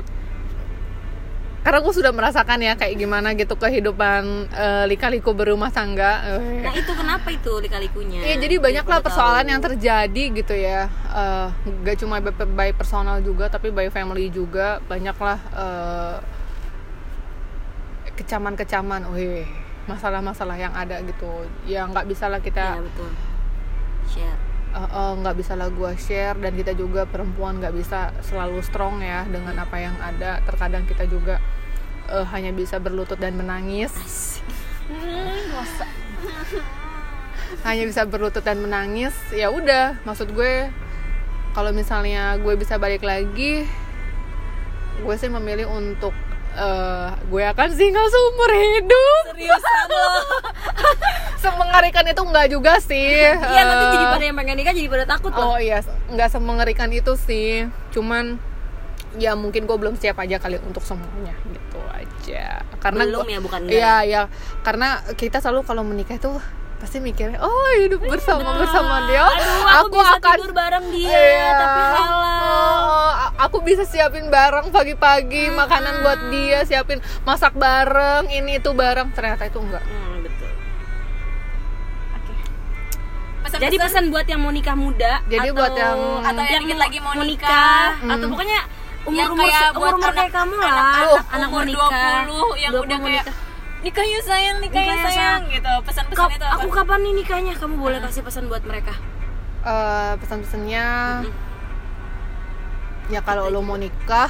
karena 1.61 1.77
gue 1.77 1.93
sudah 1.93 2.09
merasakan 2.09 2.57
ya 2.59 2.73
kayak 2.73 2.95
gimana 2.95 3.31
gitu 3.31 3.53
kehidupan 3.53 4.21
eh, 4.49 4.85
lika-liku 4.85 5.29
berumah 5.31 5.69
tangga 5.69 6.25
Eh, 6.33 6.59
Nah 6.59 6.73
itu 6.73 6.89
kenapa 6.91 7.29
itu 7.29 7.53
lika-likunya? 7.55 8.17
Iya 8.19 8.35
jadi 8.39 8.55
banyak 8.57 8.81
lah 8.83 8.97
Aku 8.97 9.05
persoalan 9.05 9.45
tahu. 9.45 9.51
yang 9.51 9.61
terjadi 9.61 10.23
gitu 10.33 10.53
ya 10.53 10.89
Eh, 11.07 11.47
Gak 11.83 11.95
cuma 11.97 12.17
by, 12.17 12.33
by 12.33 12.69
personal 12.71 13.19
juga 13.19 13.45
tapi 13.45 13.69
by 13.69 13.87
family 13.87 14.27
juga 14.27 14.81
Banyak 14.81 15.13
lah 15.15 15.39
eh, 15.53 16.17
kecaman-kecaman 18.11 19.05
Wih 19.11 19.45
masalah-masalah 19.83 20.57
yang 20.57 20.73
ada 20.73 20.97
gitu 20.99 21.29
Ya 21.63 21.85
nggak 21.85 22.05
bisa 22.05 22.25
lah 22.25 22.37
Iya 22.37 22.45
kita 22.47 22.65
betul. 22.79 23.09
Share. 24.07 24.40
Eh, 24.81 24.89
eh, 24.89 25.13
nggak 25.21 25.35
bisa 25.37 25.53
lah 25.53 25.69
gua 25.69 25.93
share 25.93 26.37
dan 26.41 26.57
kita 26.57 26.73
juga 26.73 27.05
perempuan 27.05 27.61
nggak 27.61 27.75
bisa 27.77 28.09
selalu 28.25 28.59
strong 28.65 29.05
ya 29.05 29.25
dengan 29.29 29.53
apa 29.61 29.77
yang 29.77 29.95
ada. 30.01 30.41
Terkadang 30.43 30.89
kita 30.89 31.05
juga 31.05 31.37
eh, 32.09 32.25
hanya 32.33 32.49
bisa 32.51 32.81
berlutut 32.81 33.21
dan 33.21 33.37
menangis. 33.37 33.93
Hanya 37.61 37.83
bisa 37.85 38.07
berlutut 38.09 38.41
dan 38.41 38.57
menangis 38.59 39.13
ya 39.29 39.53
udah. 39.53 40.01
Maksud 40.03 40.33
gue 40.33 40.71
kalau 41.53 41.69
misalnya 41.75 42.39
gue 42.39 42.55
bisa 42.55 42.79
balik 42.79 43.03
lagi 43.03 43.67
gue 45.01 45.15
sih 45.17 45.31
memilih 45.31 45.67
untuk 45.67 46.13
eh, 46.57 47.09
gue 47.29 47.43
akan 47.43 47.69
single 47.73 48.09
seumur 48.09 48.51
hidup. 48.53 49.23
Seriusan 49.33 49.85
lo? 49.89 50.07
semengerikan 51.41 52.05
itu 52.05 52.21
enggak 52.21 52.47
juga 52.47 52.73
sih 52.77 53.17
Iya 53.27 53.61
nanti 53.63 53.83
Eh, 53.83 53.91
jadi 53.91 54.05
pada 54.07 54.23
yang 54.23 54.35
pengen 54.35 54.55
nikah 54.55 54.71
jadi 54.71 54.87
pada 54.87 55.05
takut 55.07 55.31
loh. 55.31 55.51
Oh 55.51 55.57
iya, 55.57 55.81
nggak 56.07 56.29
semengerikan 56.29 56.89
itu 56.89 57.13
sih. 57.17 57.65
Cuman 57.89 58.37
ya 59.13 59.33
mungkin 59.33 59.65
gue 59.65 59.75
belum 59.75 59.95
siap 59.95 60.15
aja 60.17 60.37
kali 60.37 60.55
untuk 60.61 60.81
semuanya 60.81 61.35
gitu 61.45 61.81
aja. 61.89 62.61
Karena 62.77 63.03
Belum 63.03 63.19
gua- 63.19 63.27
ya, 63.27 63.39
bukan 63.39 63.59
enggak 63.61 63.75
Iya 63.75 63.95
ya, 64.05 64.21
karena 64.61 64.87
kita 65.13 65.37
selalu 65.37 65.61
kalau 65.63 65.81
menikah 65.81 66.15
itu 66.15 66.31
pasti 66.77 66.97
mikirnya 66.97 67.37
oh 67.37 67.53
hidup 67.77 68.01
bersama 68.03 68.57
bersama 68.57 69.05
dia. 69.05 69.21
Aduh, 69.21 69.85
aku, 69.85 69.97
bisa 69.99 70.17
tidur 70.17 70.49
bareng 70.51 70.85
dia, 70.89 71.13
Iya. 71.13 71.49
tapi 71.55 71.81
halal. 71.93 72.41
Oh, 72.41 73.11
aku 73.39 73.57
bisa 73.61 73.83
siapin 73.83 74.25
bareng 74.27 74.69
pagi-pagi 74.69 75.51
makanan 75.51 76.01
buat 76.01 76.21
dia, 76.29 76.63
siapin 76.63 76.97
masak 77.21 77.53
bareng, 77.53 78.25
ini 78.29 78.57
itu 78.57 78.71
bareng. 78.71 79.13
Ternyata 79.13 79.45
itu 79.45 79.61
enggak. 79.61 79.83
Hmm, 79.83 80.10
Jadi 83.61 83.75
pesan 83.77 84.09
buat 84.09 84.25
yang 84.25 84.41
mau 84.41 84.49
nikah 84.49 84.73
muda 84.73 85.21
Jadi 85.23 85.47
atau, 85.47 85.55
buat 85.55 85.71
yang- 85.71 86.21
Atau 86.23 86.43
yang 86.43 86.63
dikit 86.65 86.79
lagi 86.79 86.97
mau 86.99 87.13
nikah 87.13 87.23
nikah. 87.23 87.87
atau 88.09 88.17
Hmm. 88.19 88.31
pokoknya 88.31 88.59
umur 89.01 89.27
umur 89.27 89.37
kayak 89.39 89.61
umur, 89.67 89.77
buat 89.77 89.93
umur 89.95 90.11
kayak 90.11 90.17
anak- 90.19 90.33
kamu 90.35 90.55
lah 90.55 90.69
anak-anak 90.69 91.25
anak 91.31 91.47
mau 91.47 91.53
umur 91.53 91.65
nikah 91.65 91.89
20 92.23 92.49
yang 92.55 92.71
20 92.71 92.81
udah 92.81 92.97
mau 92.97 93.05
kayak 93.07 93.23
nikah. 93.23 93.35
nikah 93.81 94.05
yuk 94.07 94.23
sayang, 94.23 94.57
nikah, 94.57 94.73
Nikah 94.75 94.85
yuk 94.87 94.93
ya, 94.95 95.05
sayang 95.07 95.41
gitu. 95.47 95.71
Pesan-pesan 95.83 96.17
Kap- 96.19 96.31
itu 96.31 96.43
apa? 96.43 96.55
aku 96.55 96.67
kapan 96.71 96.99
nih 97.01 97.13
nikahnya 97.15 97.53
kamu 97.55 97.75
boleh 97.77 97.99
kasih 97.99 98.21
pesan 98.21 98.43
buat 98.45 98.63
mereka 98.63 98.93
Eh, 99.61 100.13
pesan-pesannya 100.17 100.85
Mm-mm. 101.21 101.33
ya 103.07 103.21
kalau 103.21 103.45
lo 103.47 103.61
mau 103.61 103.75
nikah 103.75 104.29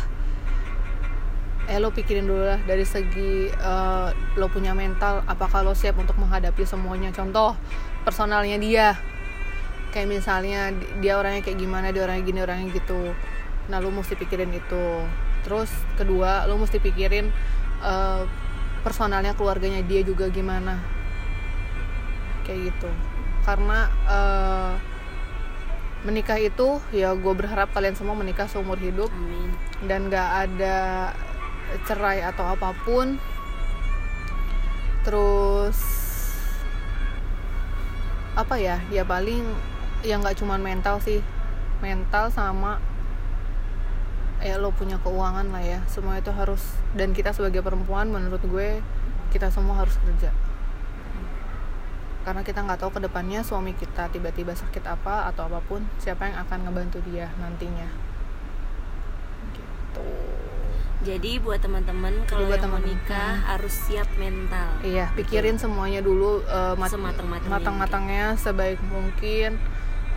eh 1.66 1.78
lo 1.78 1.88
pikirin 1.90 2.26
dulu 2.26 2.44
lah 2.46 2.60
dari 2.62 2.84
segi 2.84 3.48
eh, 3.48 4.08
lo 4.34 4.48
punya 4.48 4.74
mental 4.74 5.24
apakah 5.26 5.62
lo 5.62 5.72
siap 5.72 5.96
untuk 5.96 6.16
menghadapi 6.16 6.64
semuanya 6.64 7.12
contoh 7.12 7.56
personalnya 8.02 8.58
dia 8.58 8.88
kayak 9.92 10.08
misalnya 10.08 10.72
di- 10.72 11.04
dia 11.04 11.20
orangnya 11.20 11.44
kayak 11.44 11.60
gimana 11.60 11.92
dia 11.92 12.08
orangnya 12.08 12.24
gini 12.24 12.40
orangnya 12.40 12.68
gitu. 12.72 13.12
Nah 13.68 13.78
lo 13.84 13.92
mesti 13.92 14.16
pikirin 14.16 14.52
itu. 14.56 14.86
Terus 15.44 15.70
kedua 16.00 16.48
lo 16.48 16.56
mesti 16.58 16.80
pikirin 16.80 17.28
eh, 17.84 18.24
personalnya 18.82 19.36
keluarganya 19.36 19.84
dia 19.84 20.02
juga 20.02 20.32
gimana. 20.32 20.80
Kayak 22.48 22.72
gitu. 22.74 22.90
Karena 23.44 23.92
eh, 24.08 24.74
menikah 26.02 26.42
itu 26.42 26.82
ya 26.90 27.14
gue 27.14 27.34
berharap 27.38 27.70
kalian 27.78 27.94
semua 27.94 28.18
menikah 28.18 28.50
seumur 28.50 28.80
hidup. 28.80 29.12
Amin. 29.14 29.52
Dan 29.86 30.10
gak 30.10 30.50
ada 30.50 31.12
cerai 31.86 32.24
atau 32.26 32.48
apa 32.48 32.74
pun. 32.88 33.20
Terus 35.06 35.78
apa 38.38 38.56
ya? 38.58 38.80
Ya 38.90 39.04
paling 39.04 39.44
ya 40.02 40.18
nggak 40.18 40.38
cuman 40.42 40.62
mental 40.62 40.98
sih. 41.02 41.22
Mental 41.82 42.30
sama 42.30 42.78
ya 44.42 44.58
lo 44.58 44.74
punya 44.74 44.98
keuangan 45.02 45.54
lah 45.54 45.62
ya. 45.62 45.80
Semua 45.86 46.18
itu 46.18 46.34
harus 46.34 46.78
dan 46.98 47.14
kita 47.14 47.34
sebagai 47.34 47.62
perempuan 47.62 48.10
menurut 48.10 48.42
gue 48.46 48.82
kita 49.34 49.50
semua 49.54 49.82
harus 49.82 49.96
kerja. 50.02 50.34
Karena 52.22 52.46
kita 52.46 52.62
nggak 52.62 52.86
tahu 52.86 52.94
ke 52.98 53.02
depannya 53.02 53.42
suami 53.42 53.74
kita 53.74 54.14
tiba-tiba 54.14 54.54
sakit 54.54 54.86
apa 54.86 55.26
atau 55.34 55.50
apa 55.50 55.58
pun 55.66 55.82
siapa 55.98 56.30
yang 56.30 56.38
akan 56.46 56.70
ngebantu 56.70 57.02
dia 57.10 57.34
nantinya. 57.42 57.90
Gitu. 59.58 60.06
Jadi 61.02 61.42
buat 61.42 61.58
teman-teman 61.58 62.14
kalau 62.30 62.46
buat 62.46 62.62
teman-teman. 62.62 62.94
nikah 62.94 63.42
harus 63.42 63.74
siap 63.74 64.06
mental. 64.22 64.70
Iya, 64.86 65.10
pikirin 65.18 65.58
semuanya 65.58 66.06
dulu 66.06 66.46
eh, 66.46 66.78
mat- 66.78 66.94
matang-matangnya 67.50 68.38
sebaik 68.38 68.78
mungkin 68.86 69.58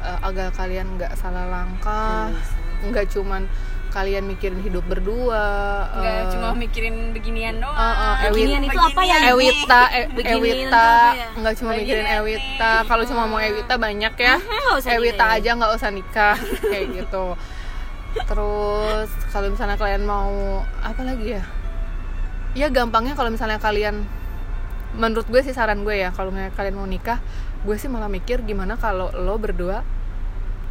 eh, 0.04 0.18
agar 0.22 0.52
kalian 0.52 0.86
nggak 0.94 1.16
salah 1.16 1.48
langkah, 1.48 2.28
Bisa. 2.30 2.54
nggak 2.84 3.06
cuman 3.10 3.42
kalian 3.90 4.26
mikirin 4.26 4.58
hidup 4.58 4.82
berdua. 4.84 5.46
Nggak 5.94 6.18
eh, 6.18 6.30
cuma 6.30 6.48
mikirin 6.52 6.96
beginian 7.10 7.62
doang. 7.62 7.72
eh, 7.72 7.94
eh, 8.20 8.28
Beginian 8.28 8.62
itu 8.62 8.74
apa 8.76 9.00
ya? 9.00 9.16
Ewita, 9.30 9.82
e- 9.88 10.10
Ewita, 10.26 10.88
ya? 11.14 11.26
nggak 11.32 11.54
cuma 11.56 11.70
mikirin 11.72 12.06
Ewita. 12.12 12.72
Kalau 12.84 13.04
cuma 13.04 13.22
mau 13.24 13.38
Ewita 13.38 13.74
banyak 13.78 14.14
ya. 14.14 14.34
Ewita 14.84 15.24
aja 15.32 15.50
nggak 15.54 15.72
usah 15.72 15.90
nikah 15.90 16.34
kayak 16.70 16.86
gitu. 16.92 17.38
Terus 18.14 19.10
kalau 19.30 19.50
misalnya 19.50 19.74
kalian 19.74 20.02
mau 20.02 20.30
apa 20.80 21.02
lagi 21.02 21.34
ya? 21.34 21.42
Ya 22.54 22.70
gampangnya 22.70 23.14
kalau 23.14 23.30
misalnya 23.30 23.58
kalian 23.58 24.06
menurut 24.94 25.26
gue 25.26 25.42
sih 25.42 25.50
saran 25.50 25.82
gue 25.82 25.94
ya 25.96 26.10
kalau 26.10 26.30
misalnya 26.30 26.54
kalian 26.54 26.74
mau 26.74 26.86
nikah, 26.86 27.18
gue 27.64 27.76
sih 27.80 27.88
malah 27.88 28.12
mikir 28.12 28.44
gimana 28.44 28.76
kalau 28.76 29.08
lo 29.16 29.40
berdua 29.40 29.80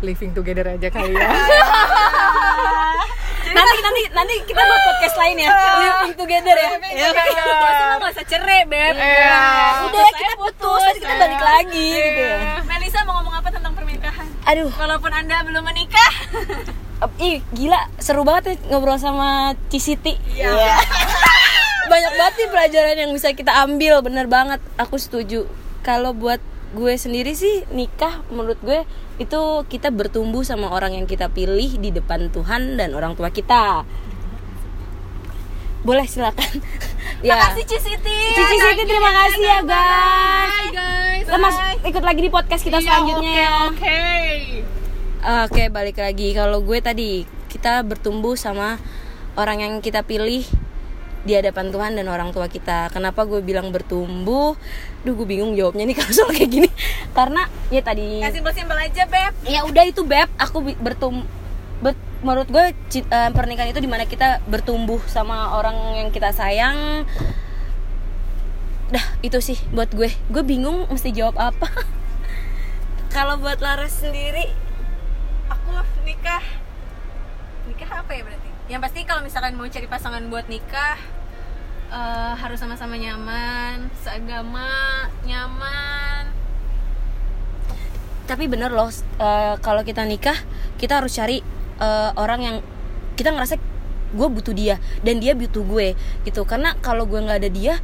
living 0.06 0.30
together 0.36 0.68
aja 0.68 0.92
kali 0.92 1.16
ya. 1.16 1.26
nanti 3.56 3.78
nanti 3.82 4.02
nanti 4.12 4.36
kita 4.46 4.62
buat 4.62 4.82
podcast 4.94 5.16
lain 5.18 5.36
ya. 5.42 5.50
Living 5.50 6.16
together 6.20 6.56
ya. 6.60 6.72
Ya, 6.92 7.08
nggak 7.98 8.12
usah 8.14 8.26
cerai, 8.28 8.68
Beb. 8.68 8.94
Iya. 9.00 9.42
udah 9.90 10.12
kita 10.12 10.36
putus 10.38 10.82
terus 10.86 10.98
kita 11.02 11.14
balik 11.18 11.42
lagi 11.42 11.88
gitu. 11.98 12.24
Ya 12.30 12.62
Melisa 12.68 13.00
mau 13.08 13.18
ngomong 13.24 13.34
apa 13.42 13.50
tentang 13.50 13.74
pernikahan? 13.74 14.28
aduh. 14.44 14.70
Walaupun 14.76 15.12
Anda 15.16 15.42
belum 15.48 15.64
menikah. 15.66 16.12
ih 17.18 17.40
gila. 17.56 17.82
Seru 17.98 18.22
banget 18.28 18.54
ya 18.54 18.54
ngobrol 18.76 19.00
sama 19.00 19.56
Cisiti 19.72 20.20
Iya. 20.36 20.78
banyak 21.92 22.14
banget 22.16 22.34
nih 22.38 22.50
pelajaran 22.52 22.96
yang 23.08 23.12
bisa 23.16 23.32
kita 23.32 23.56
ambil. 23.64 24.04
Bener 24.04 24.28
banget. 24.28 24.60
Aku 24.76 25.00
setuju. 25.00 25.48
Kalau 25.84 26.12
buat 26.12 26.40
gue 26.74 26.94
sendiri 26.98 27.38
sih 27.38 27.70
nikah 27.70 28.26
menurut 28.34 28.58
gue 28.66 28.82
itu 29.22 29.42
kita 29.70 29.94
bertumbuh 29.94 30.42
sama 30.42 30.74
orang 30.74 30.98
yang 30.98 31.06
kita 31.06 31.30
pilih 31.30 31.78
di 31.78 31.94
depan 31.94 32.34
Tuhan 32.34 32.82
dan 32.82 32.98
orang 32.98 33.14
tua 33.14 33.30
kita. 33.30 33.86
Boleh 35.86 36.08
silakan. 36.10 36.60
Ya. 37.24 37.40
Makasih. 37.40 37.64
Cici 37.80 37.80
Siti 37.88 38.84
terima 38.84 39.08
kasih 39.16 39.44
ya 39.48 39.60
guys. 39.64 40.52
Bye 41.24 41.32
guys. 41.32 41.58
ikut 41.88 42.04
lagi 42.04 42.20
di 42.20 42.28
podcast 42.28 42.68
kita 42.68 42.84
Iya, 42.84 42.88
selanjutnya 42.92 43.32
ya. 43.32 43.50
Oke. 43.72 44.00
Oke 45.48 45.64
balik 45.72 46.04
lagi. 46.04 46.36
Kalau 46.36 46.60
gue 46.60 46.84
tadi 46.84 47.24
kita 47.48 47.80
bertumbuh 47.88 48.36
sama 48.36 48.76
orang 49.40 49.64
yang 49.64 49.74
kita 49.80 50.04
pilih 50.04 50.44
di 51.24 51.34
hadapan 51.34 51.72
Tuhan 51.72 51.92
dan 51.96 52.06
orang 52.12 52.36
tua 52.36 52.52
kita. 52.52 52.92
Kenapa 52.92 53.24
gue 53.24 53.40
bilang 53.40 53.72
bertumbuh? 53.72 54.60
Duh 55.04 55.14
gue 55.16 55.28
bingung 55.28 55.56
jawabnya 55.56 55.88
nih 55.88 55.96
kalau 56.00 56.12
soal 56.12 56.32
kayak 56.32 56.52
gini. 56.52 56.70
Karena 57.16 57.48
ya 57.72 57.80
tadi 57.80 58.20
Ya 58.20 58.30
simpel-simpel 58.32 58.76
aja, 58.76 59.04
Beb. 59.08 59.34
ya 59.48 59.64
udah 59.64 59.84
itu 59.88 60.04
beb 60.04 60.28
aku 60.36 60.62
bertum 60.80 61.24
bet- 61.80 62.00
menurut 62.24 62.48
gue 62.48 62.72
eh, 62.96 63.30
pernikahan 63.36 63.72
itu 63.72 63.84
di 63.84 63.88
mana 63.92 64.08
kita 64.08 64.40
bertumbuh 64.48 65.00
sama 65.08 65.56
orang 65.56 65.76
yang 66.00 66.10
kita 66.12 66.32
sayang. 66.32 67.04
Dah 68.92 69.06
itu 69.26 69.40
sih 69.40 69.58
buat 69.74 69.90
gue. 69.92 70.12
Gue 70.30 70.44
bingung 70.44 70.86
mesti 70.88 71.10
jawab 71.10 71.36
apa. 71.40 71.68
kalau 73.16 73.38
buat 73.38 73.62
Laras 73.62 73.94
sendiri 74.02 74.50
Aku 75.50 75.70
nikah. 76.04 76.42
Nikah 77.68 77.90
apa 78.02 78.12
ya 78.12 78.24
berarti? 78.26 78.50
Yang 78.72 78.82
pasti 78.90 79.00
kalau 79.04 79.22
misalkan 79.24 79.60
mau 79.60 79.68
cari 79.68 79.88
pasangan 79.88 80.24
buat 80.32 80.48
nikah 80.48 80.98
eh, 81.92 82.34
harus 82.40 82.58
sama-sama 82.60 82.96
nyaman, 82.96 83.92
seagama, 84.02 85.08
nyaman. 85.28 86.34
tapi 88.24 88.48
bener 88.48 88.72
loh 88.72 88.90
eh, 89.20 89.56
kalau 89.60 89.84
kita 89.84 90.08
nikah 90.08 90.36
kita 90.80 91.04
harus 91.04 91.14
cari 91.16 91.44
eh, 91.80 92.12
orang 92.16 92.40
yang 92.42 92.58
kita 93.14 93.30
ngerasa 93.30 93.60
gue 94.14 94.28
butuh 94.30 94.54
dia 94.56 94.82
dan 95.02 95.20
dia 95.20 95.38
butuh 95.38 95.66
gue 95.66 95.98
gitu 96.24 96.42
karena 96.48 96.78
kalau 96.80 97.06
gue 97.06 97.20
nggak 97.20 97.40
ada 97.44 97.50
dia 97.52 97.76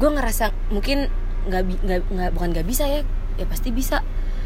gue 0.00 0.10
ngerasa 0.10 0.50
mungkin 0.72 1.08
nggak 1.48 1.62
nggak 2.10 2.30
bukan 2.36 2.48
nggak 2.52 2.66
bisa 2.66 2.84
ya 2.88 3.00
ya 3.40 3.44
pasti 3.48 3.72
bisa 3.72 4.01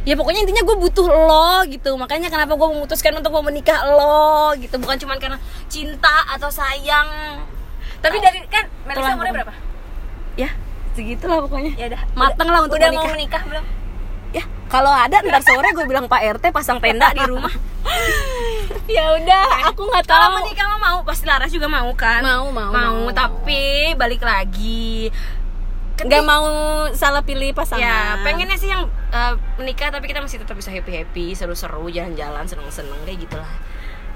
ya 0.06 0.14
pokoknya 0.14 0.46
intinya 0.46 0.62
gue 0.62 0.76
butuh 0.78 1.06
lo 1.10 1.66
gitu. 1.66 1.98
Makanya 1.98 2.30
kenapa 2.30 2.54
gue 2.54 2.68
memutuskan 2.70 3.12
untuk 3.18 3.34
mau 3.34 3.42
menikah 3.42 3.82
lo 3.82 4.54
gitu. 4.54 4.78
Bukan 4.78 4.96
cuma 5.02 5.18
karena 5.18 5.42
cinta 5.66 6.24
atau 6.30 6.48
sayang. 6.48 7.42
Tapi 7.98 8.16
dari 8.22 8.38
kan 8.46 8.70
Melisa 8.86 9.18
umurnya 9.18 9.34
berapa? 9.42 9.52
Ya 10.38 10.54
segitulah 10.94 11.42
pokoknya. 11.44 11.74
Ya 11.74 11.86
udah. 11.90 12.00
Mateng 12.14 12.48
lah 12.48 12.60
untuk 12.62 12.78
udah 12.78 12.88
menikah. 12.88 13.04
mau 13.04 13.12
menikah 13.12 13.42
belum? 13.50 13.64
Ya 14.30 14.44
kalau 14.70 14.92
ada 14.94 15.16
ntar 15.26 15.42
sore 15.42 15.68
gue 15.74 15.84
bilang 15.90 16.06
pak 16.06 16.22
rt 16.38 16.44
pasang 16.54 16.78
tenda 16.78 17.10
di 17.10 17.26
rumah. 17.26 17.52
Ya 18.86 19.18
udah. 19.18 19.66
Aku 19.74 19.82
nggak 19.82 20.06
tahu. 20.06 20.14
kalau 20.14 20.38
menikah 20.38 20.66
mah 20.70 20.78
mau. 20.78 20.98
Pasti 21.02 21.26
Laras 21.26 21.50
juga 21.50 21.66
mau 21.66 21.90
kan? 21.98 22.22
Mau, 22.22 22.54
mau, 22.54 22.70
mau, 22.70 22.94
mau. 23.02 23.10
tapi 23.10 23.94
balik 23.98 24.22
lagi 24.22 25.10
nggak 25.96 26.24
mau 26.28 26.46
salah 26.92 27.24
pilih 27.24 27.56
pasangan. 27.56 27.80
Ya 27.80 28.20
pengennya 28.20 28.56
sih 28.61 28.68
yang 28.68 28.85
eh, 29.12 29.35
menikah 29.56 29.88
tapi 29.88 30.04
kita 30.11 30.20
masih 30.20 30.44
tetap 30.44 30.52
bisa 30.59 30.68
happy 30.68 30.92
happy 30.92 31.32
seru-seru 31.32 31.88
jalan-jalan 31.88 32.44
seneng-seneng 32.44 33.00
kayak 33.09 33.24
gitulah. 33.24 33.52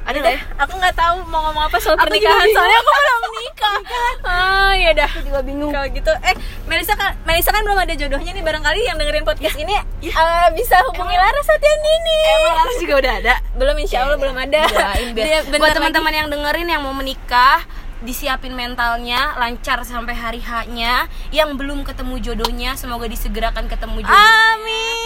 Ada 0.00 0.16
nggak 0.16 0.32
ya? 0.32 0.40
aku 0.64 0.74
nggak 0.80 0.96
tahu 0.96 1.16
mau 1.28 1.40
ngomong 1.44 1.64
apa 1.68 1.76
soal 1.76 1.92
Aku 1.92 2.08
pernikahan 2.08 2.48
soalnya 2.56 2.78
aku 2.80 2.90
belum 2.90 3.20
menikah 3.20 3.78
ah 4.24 4.72
ya 4.82 4.90
dah 4.96 5.10
aku 5.12 5.28
juga 5.28 5.40
bingung. 5.44 5.70
Kalau 5.72 5.88
gitu 5.92 6.12
eh 6.24 6.34
Melisa 6.64 6.94
kan 6.96 7.12
Melisa 7.28 7.50
kan 7.52 7.62
belum 7.62 7.78
ada 7.78 7.92
jodohnya 7.92 8.32
nih 8.32 8.44
barangkali 8.44 8.80
yang 8.84 8.96
dengerin 8.96 9.24
podcast 9.28 9.56
ini 9.60 9.76
eh, 9.76 10.48
bisa 10.56 10.76
hubungi 10.88 11.16
Laras 11.16 11.44
Satian 11.44 11.80
ini 11.84 12.18
emang 12.32 12.54
Laras 12.64 12.76
juga 12.80 12.94
udah 12.96 13.12
ada? 13.24 13.34
Belum 13.60 13.76
insya 13.76 14.08
Allah 14.08 14.16
belum 14.16 14.36
ada. 14.36 14.62
Bentar 15.16 15.58
buat 15.60 15.72
teman-teman 15.76 16.12
yang 16.16 16.28
dengerin 16.32 16.68
yang 16.68 16.80
mau 16.80 16.96
menikah 16.96 17.60
disiapin 18.00 18.52
mentalnya 18.52 19.36
lancar 19.36 19.84
sampai 19.84 20.12
hari 20.12 20.40
H-nya 20.40 21.04
yang 21.30 21.54
belum 21.54 21.84
ketemu 21.84 22.16
jodohnya 22.18 22.72
semoga 22.72 23.04
disegerakan 23.04 23.66
ketemu 23.66 24.02
jodohnya. 24.02 24.32
Amin. 24.50 24.96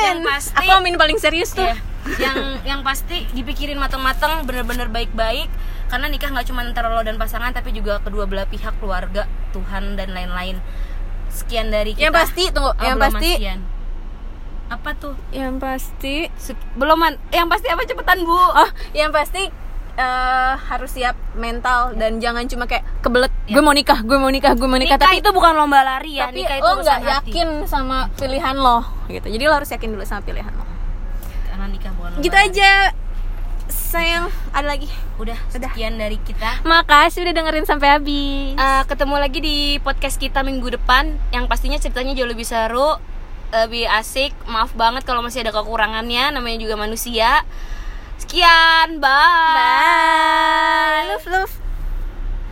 Yang 0.00 0.18
pasti- 0.24 0.56
aku 0.56 0.70
amin 0.72 0.94
paling 0.96 1.18
serius 1.18 1.52
tuh. 1.52 1.64
Iya. 1.64 1.76
yang 2.08 2.38
yang 2.64 2.80
pasti 2.80 3.28
dipikirin 3.30 3.76
matang-matang 3.76 4.40
bener-bener 4.42 4.88
baik-baik 4.88 5.44
karena 5.86 6.08
nikah 6.08 6.32
nggak 6.32 6.48
cuma 6.48 6.64
antara 6.64 6.88
lo 6.88 7.00
dan 7.00 7.16
pasangan 7.16 7.52
tapi 7.52 7.68
juga 7.70 8.00
kedua 8.00 8.24
belah 8.24 8.48
pihak 8.48 8.80
keluarga 8.80 9.28
Tuhan 9.52 9.92
dan 9.94 10.10
lain-lain. 10.10 10.56
Sekian 11.28 11.68
dari 11.68 11.92
kita. 11.92 12.08
yang 12.08 12.14
pasti 12.16 12.48
tunggu 12.48 12.72
Oh, 12.72 12.80
yang 12.80 12.96
pasti 12.96 13.36
apa 14.68 14.90
tuh? 14.94 15.14
Yang 15.32 15.54
pasti 15.58 16.14
belum 16.76 16.96
man- 16.96 17.20
yang 17.28 17.48
pasti 17.48 17.68
apa 17.68 17.84
cepetan 17.84 18.20
bu? 18.20 18.36
Oh 18.36 18.68
yang 18.92 19.12
pasti 19.12 19.48
eh, 19.98 20.54
harus 20.54 20.90
siap 20.94 21.18
mental 21.34 21.98
dan 21.98 22.22
jangan 22.22 22.46
cuma 22.46 22.70
kayak 22.70 22.86
kebelet 23.02 23.32
gue 23.50 23.62
mau 23.62 23.74
nikah 23.74 23.98
gue 24.06 24.18
mau 24.20 24.30
nikah 24.30 24.54
gue 24.54 24.68
mau 24.70 24.78
nikah, 24.78 24.94
nikah 24.94 25.08
tapi 25.10 25.18
itu 25.18 25.30
bukan 25.34 25.52
lomba 25.58 25.82
lari 25.82 26.22
ya 26.22 26.30
tapi 26.30 26.46
nikah 26.46 26.56
itu 26.62 26.70
lo 26.70 26.74
nggak 26.78 27.00
hati. 27.02 27.10
yakin 27.10 27.48
sama 27.66 28.06
pilihan 28.14 28.56
lo 28.56 28.78
gitu. 29.10 29.26
Jadi 29.26 29.42
lo 29.48 29.54
harus 29.56 29.70
yakin 29.72 29.88
dulu 29.96 30.04
sama 30.06 30.22
pilihan 30.22 30.52
lo. 30.54 30.64
Karena 31.50 31.66
nikah 31.66 31.92
bukan 31.98 32.08
lomba 32.14 32.22
gitu 32.22 32.36
lari. 32.36 32.48
aja 32.54 32.70
sayang. 33.68 34.28
Ada 34.52 34.66
lagi? 34.68 34.88
Udah 35.16 35.36
Udah. 35.36 35.72
sekian 35.72 35.96
dari 35.96 36.20
kita. 36.20 36.60
Makasih 36.64 37.24
udah 37.24 37.34
dengerin 37.34 37.64
sampai 37.64 37.88
habis. 37.96 38.56
Eh, 38.56 38.82
ketemu 38.84 39.14
lagi 39.16 39.38
di 39.40 39.56
podcast 39.80 40.20
kita 40.20 40.44
minggu 40.44 40.76
depan. 40.76 41.16
Yang 41.32 41.44
pastinya 41.48 41.78
ceritanya 41.80 42.12
jauh 42.12 42.28
lebih 42.28 42.44
seru 42.44 43.00
lebih 43.48 43.88
asik. 43.88 44.36
Maaf 44.44 44.76
banget 44.76 45.08
kalau 45.08 45.24
masih 45.24 45.40
ada 45.40 45.56
kekurangannya 45.56 46.36
namanya 46.36 46.60
juga 46.60 46.76
manusia 46.76 47.48
sekian 48.28 49.00
bye, 49.00 49.08
bye. 49.56 51.08
Love 51.08 51.26
love 51.32 51.67